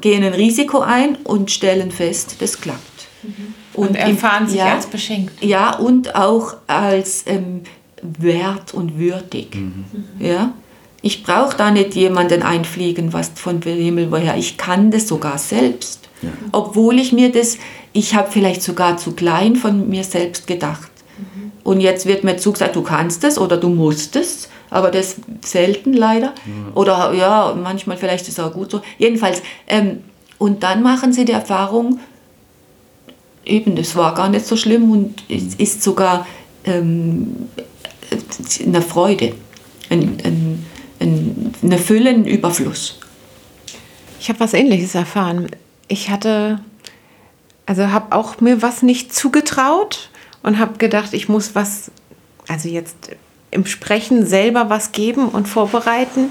[0.00, 3.08] gehen ein Risiko ein und stellen fest, das klappt.
[3.22, 3.54] Mhm.
[3.74, 5.42] Und, und, erfahren sich ja, als beschenkt.
[5.42, 7.62] Ja, und auch als ähm,
[8.02, 9.54] wert und würdig.
[9.54, 9.84] Mhm.
[10.18, 10.52] Ja?
[11.02, 14.36] Ich brauche da nicht jemanden einfliegen, was von Himmel woher.
[14.36, 16.08] Ich kann das sogar selbst.
[16.22, 16.30] Ja.
[16.52, 17.58] Obwohl ich mir das
[17.94, 20.90] ich habe vielleicht sogar zu klein von mir selbst gedacht.
[21.16, 21.52] Mhm.
[21.62, 25.94] Und jetzt wird mir zugesagt, du kannst es oder du musst es, aber das selten
[25.94, 26.34] leider.
[26.44, 26.72] Mhm.
[26.74, 28.82] Oder ja, manchmal vielleicht ist es auch gut so.
[28.98, 30.02] Jedenfalls, ähm,
[30.38, 32.00] und dann machen sie die Erfahrung,
[33.44, 36.26] eben, das war gar nicht so schlimm und es ist sogar
[36.64, 37.48] ähm,
[38.64, 39.34] eine Freude,
[39.90, 40.66] ein, ein,
[41.00, 42.98] ein, eine Fülle, Überfluss.
[44.20, 45.48] Ich habe was Ähnliches erfahren.
[45.88, 46.60] Ich hatte
[47.66, 50.10] also habe auch mir was nicht zugetraut
[50.42, 51.90] und habe gedacht, ich muss was,
[52.48, 53.10] also jetzt
[53.50, 56.28] im Sprechen selber was geben und vorbereiten.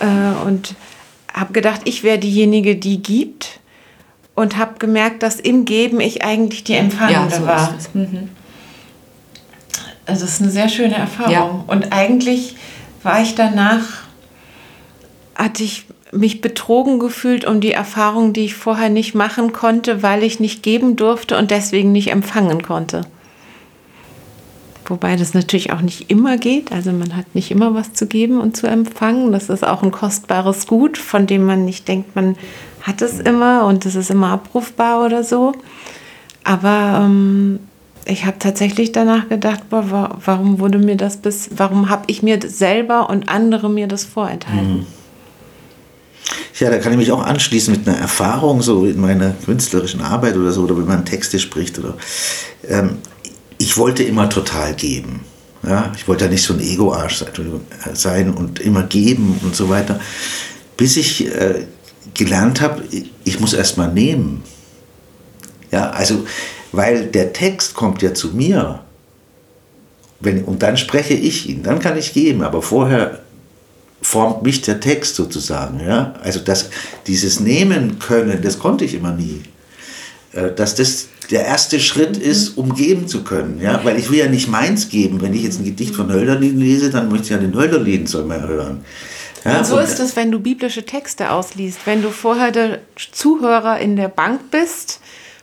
[0.00, 0.74] Äh, und
[1.32, 3.60] habe gedacht, ich wäre diejenige, die gibt.
[4.36, 7.74] Und habe gemerkt, dass im Geben ich eigentlich die Empfangende ja, so war.
[7.94, 8.28] Mhm.
[10.06, 11.32] Also es ist eine sehr schöne Erfahrung.
[11.32, 11.64] Ja.
[11.66, 12.56] Und eigentlich
[13.02, 13.82] war ich danach,
[15.34, 20.22] hatte ich mich betrogen gefühlt um die Erfahrung, die ich vorher nicht machen konnte, weil
[20.22, 23.02] ich nicht geben durfte und deswegen nicht empfangen konnte.
[24.84, 26.70] Wobei das natürlich auch nicht immer geht.
[26.70, 29.32] Also man hat nicht immer was zu geben und zu empfangen.
[29.32, 32.36] Das ist auch ein kostbares Gut, von dem man nicht denkt, man
[32.86, 35.52] hat es immer und es ist immer abrufbar oder so.
[36.44, 37.58] Aber ähm,
[38.04, 42.38] ich habe tatsächlich danach gedacht, boah, warum wurde mir das bis, warum habe ich mir
[42.46, 44.78] selber und andere mir das vorenthalten?
[44.78, 44.86] Mhm.
[46.58, 50.36] Ja, da kann ich mich auch anschließen mit einer Erfahrung, so in meiner künstlerischen Arbeit
[50.36, 51.78] oder so, oder wenn man Texte spricht.
[51.78, 51.94] Oder,
[52.68, 52.98] ähm,
[53.58, 55.20] ich wollte immer total geben.
[55.64, 55.92] Ja?
[55.96, 57.24] Ich wollte ja nicht so ein Ego-Arsch
[57.92, 60.00] sein und immer geben und so weiter.
[60.76, 61.66] Bis ich äh,
[62.16, 62.82] gelernt habe,
[63.24, 64.42] ich muss erst mal nehmen.
[65.70, 66.26] Ja, also,
[66.72, 68.80] weil der Text kommt ja zu mir.
[70.20, 73.20] Wenn, und dann spreche ich ihn, dann kann ich geben, aber vorher
[74.00, 75.80] formt mich der Text sozusagen.
[75.80, 76.14] Ja?
[76.22, 76.70] Also das,
[77.06, 79.42] dieses Nehmen können, das konnte ich immer nie.
[80.36, 83.60] äh, dass das der erste Schritt ist, um geben zu können.
[83.60, 83.80] Ja?
[83.84, 85.20] Weil ich will ja nicht meins geben.
[85.20, 88.24] Wenn ich jetzt ein Gedicht von Hölderlin lese, dann möchte ich ja den Hölderlin soll
[88.24, 88.84] man hören.
[89.44, 91.80] Ja, und so und ist es, wenn du biblische Texte ausliest.
[91.84, 92.80] Wenn du vorher der
[93.12, 95.00] Zuhörer in der Bank bist,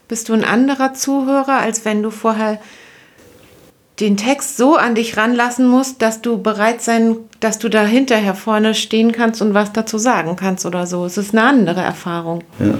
[0.07, 2.59] bist du ein anderer Zuhörer, als wenn du vorher
[3.99, 8.33] den Text so an dich ranlassen musst, dass du bereit sein, dass du da hinterher
[8.33, 11.05] vorne stehen kannst und was dazu sagen kannst oder so.
[11.05, 12.43] Es ist eine andere Erfahrung.
[12.59, 12.73] Ja.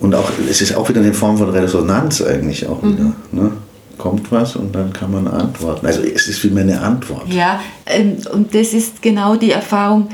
[0.00, 2.92] Und auch, es ist auch wieder eine Form von Resonanz eigentlich auch mhm.
[2.92, 3.12] wieder.
[3.32, 3.52] Ne?
[3.98, 5.84] Kommt was und dann kann man antworten.
[5.86, 7.32] Also es ist vielmehr eine Antwort.
[7.32, 10.08] Ja, ähm, und das ist genau die Erfahrung,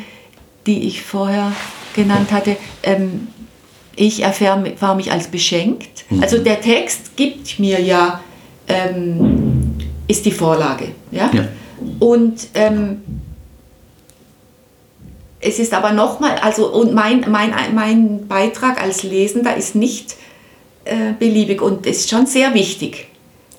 [0.66, 1.52] die ich vorher
[1.94, 2.56] genannt hatte.
[2.82, 3.28] Ähm,
[3.96, 6.04] ich erfahre mich als beschenkt.
[6.10, 6.22] Mhm.
[6.22, 8.20] Also der Text gibt mir ja,
[8.68, 9.74] ähm,
[10.08, 10.88] ist die Vorlage.
[11.10, 11.30] Ja?
[11.32, 11.48] ja.
[12.00, 13.02] Und ähm,
[15.40, 20.16] es ist aber nochmal, also und mein, mein, mein Beitrag als Lesender ist nicht
[20.84, 23.08] äh, beliebig und ist schon sehr wichtig.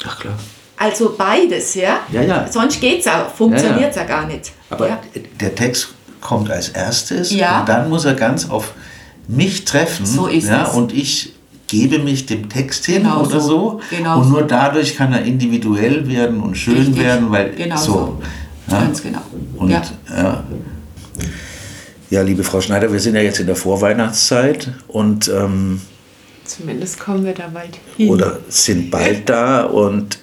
[0.05, 0.33] Ach klar.
[0.77, 1.99] Also beides, ja?
[2.11, 2.51] Ja, ja.
[2.51, 4.07] Sonst geht es ja, funktioniert es ja, ja.
[4.07, 4.51] gar nicht.
[4.69, 4.99] Aber ja.
[5.39, 5.89] der Text
[6.19, 7.61] kommt als erstes ja.
[7.61, 8.73] und dann muss er ganz auf
[9.27, 10.05] mich treffen.
[10.05, 10.73] So ist ja, es.
[10.73, 11.33] Und ich
[11.67, 13.39] gebe mich dem Text hin genau oder so.
[13.39, 13.81] so.
[13.89, 16.99] Genau und nur dadurch kann er individuell werden und schön Richtig.
[16.99, 17.91] werden, weil genau so.
[17.91, 18.21] so.
[18.69, 19.21] Ganz genau.
[19.57, 19.81] Und, ja.
[20.09, 20.43] ja.
[22.09, 25.81] Ja, liebe Frau Schneider, wir sind ja jetzt in der Vorweihnachtszeit und ähm,
[26.45, 28.09] zumindest kommen wir da bald hin.
[28.09, 30.19] Oder sind bald da und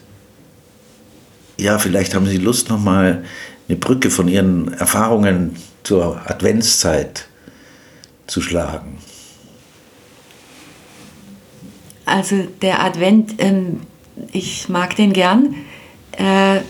[1.59, 3.25] ja, vielleicht haben Sie Lust, nochmal
[3.69, 7.27] eine Brücke von Ihren Erfahrungen zur Adventszeit
[8.27, 8.99] zu schlagen.
[12.05, 13.81] Also der Advent, ähm,
[14.33, 15.55] ich mag den gern.
[16.13, 16.61] Äh,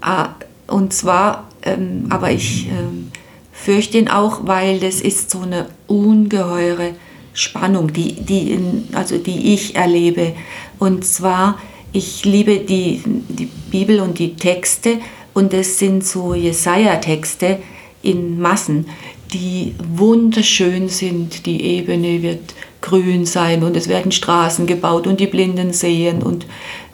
[0.00, 0.30] ah,
[0.66, 3.10] und zwar, ähm, aber ich ähm,
[3.52, 6.94] fürchte ihn auch, weil das ist so eine ungeheure
[7.40, 10.34] Spannung, die, die, in, also die ich erlebe.
[10.78, 11.58] Und zwar,
[11.92, 14.98] ich liebe die, die Bibel und die Texte
[15.34, 17.58] und es sind so Jesaja-Texte
[18.02, 18.86] in Massen,
[19.32, 21.46] die wunderschön sind.
[21.46, 26.46] Die Ebene wird grün sein und es werden Straßen gebaut und die Blinden sehen und,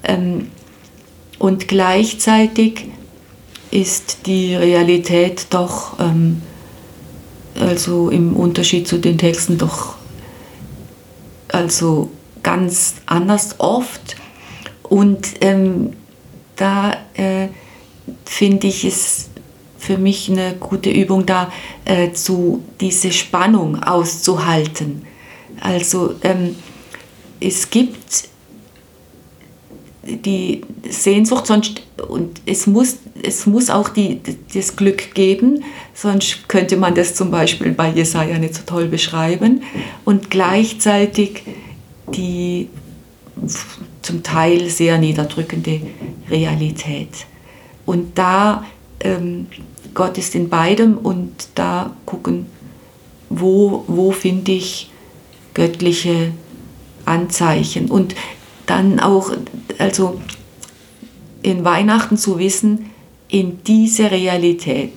[0.05, 0.49] ähm,
[1.39, 2.87] und gleichzeitig
[3.71, 6.43] ist die Realität doch, ähm,
[7.59, 9.96] also im Unterschied zu den Texten, doch
[11.57, 12.11] also
[12.43, 14.17] ganz anders oft.
[14.83, 15.95] Und ähm,
[16.55, 17.49] da äh,
[18.25, 19.31] finde ich es
[19.79, 21.51] für mich eine gute Übung, da
[21.85, 25.07] äh, zu, diese Spannung auszuhalten.
[25.61, 26.57] Also ähm,
[27.41, 28.29] es gibt
[30.07, 34.21] die Sehnsucht, sonst, und es muss, es muss auch die,
[34.55, 39.63] das Glück geben, sonst könnte man das zum Beispiel bei Jesaja nicht so toll beschreiben.
[40.05, 41.43] Und gleichzeitig
[42.15, 42.69] die
[44.03, 45.81] zum Teil sehr niederdrückende
[46.31, 47.27] Realität.
[47.85, 48.65] Und da,
[49.01, 49.47] ähm,
[49.95, 52.47] Gott ist in beidem und da gucken,
[53.29, 54.91] wo, wo finde ich
[55.55, 56.33] göttliche
[57.05, 57.91] Anzeichen.
[57.91, 58.15] Und
[58.67, 59.33] dann auch,
[59.79, 60.21] also
[61.43, 62.91] in Weihnachten zu wissen,
[63.29, 64.93] in diese Realität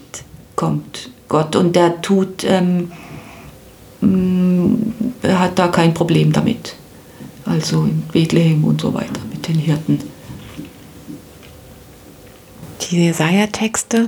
[0.56, 2.92] kommt Gott und der tut, ähm,
[4.02, 4.94] mm,
[5.24, 6.76] hat da kein Problem damit.
[7.46, 10.00] Also in Bethlehem und so weiter mit den Hirten.
[12.82, 14.08] Die Jesaja-Texte,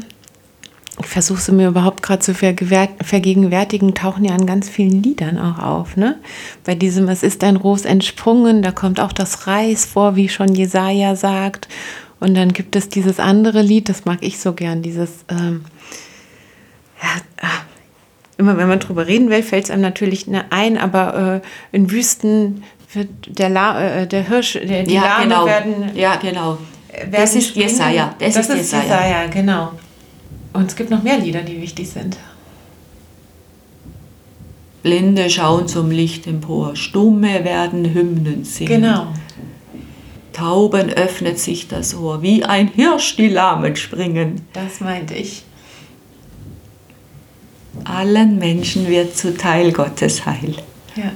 [1.00, 5.60] ich versuche sie mir überhaupt gerade zu vergegenwärtigen, tauchen ja an ganz vielen Liedern auch
[5.60, 5.98] auf.
[5.98, 6.18] Ne?
[6.66, 10.54] Bei diesem Es ist ein Ros entsprungen, da kommt auch das Reis vor, wie schon
[10.54, 11.68] Jesaja sagt.
[12.20, 15.26] Und dann gibt es dieses andere Lied, das mag ich so gern, dieses.
[15.30, 15.66] Ähm,
[17.02, 17.10] ja,
[17.42, 17.62] ah,
[18.38, 21.90] immer wenn man drüber reden will, fällt es einem natürlich ne, ein, aber äh, in
[21.90, 22.64] Wüsten
[22.94, 25.46] wird der, La, äh, der Hirsch, der, die ja, Lame genau.
[25.46, 25.92] werden.
[25.96, 26.58] Ja, genau.
[26.92, 28.14] Werden das ist Jesaja.
[28.20, 28.84] Das, das ist, ist Jesaja.
[28.84, 29.72] Jesaja, genau.
[30.54, 32.18] Und es gibt noch mehr Lieder, die wichtig sind.
[34.84, 38.82] Blinde schauen zum Licht empor, Stumme werden Hymnen singen.
[38.82, 39.14] Genau.
[40.34, 44.42] Tauben öffnet sich das Ohr, wie ein Hirsch die Lahmen springen.
[44.54, 45.44] Das meinte ich.
[47.84, 50.56] Allen Menschen wird zuteil Gottes Heil.
[50.96, 51.12] Ja.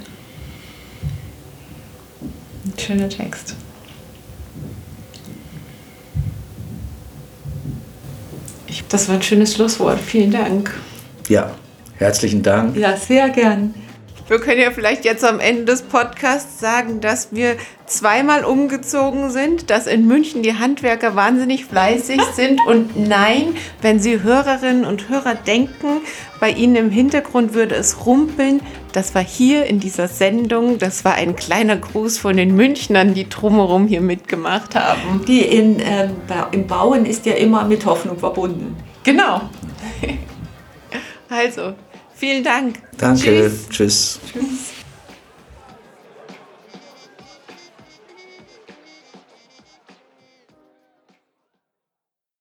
[2.65, 3.55] Ein schöner Text.
[8.89, 9.99] Das war ein schönes Schlusswort.
[9.99, 10.73] Vielen Dank.
[11.27, 11.51] Ja,
[11.97, 12.77] herzlichen Dank.
[12.77, 13.73] Ja, sehr gern.
[14.27, 19.69] Wir können ja vielleicht jetzt am Ende des Podcasts sagen, dass wir zweimal umgezogen sind,
[19.69, 25.36] dass in München die Handwerker wahnsinnig fleißig sind und nein, wenn Sie Hörerinnen und Hörer
[25.36, 26.01] denken,
[26.39, 28.61] bei Ihnen im Hintergrund würde es rumpeln.
[28.95, 30.77] Das war hier in dieser Sendung.
[30.77, 35.25] Das war ein kleiner Gruß von den Münchnern, die drumherum hier mitgemacht haben.
[35.27, 36.11] Die in, ähm,
[36.53, 38.77] im Bauen ist ja immer mit Hoffnung verbunden.
[39.03, 39.41] Genau.
[41.27, 41.73] Also,
[42.13, 42.75] vielen Dank.
[42.99, 43.51] Danke.
[43.69, 44.19] Tschüss.
[44.21, 44.71] Tschüss.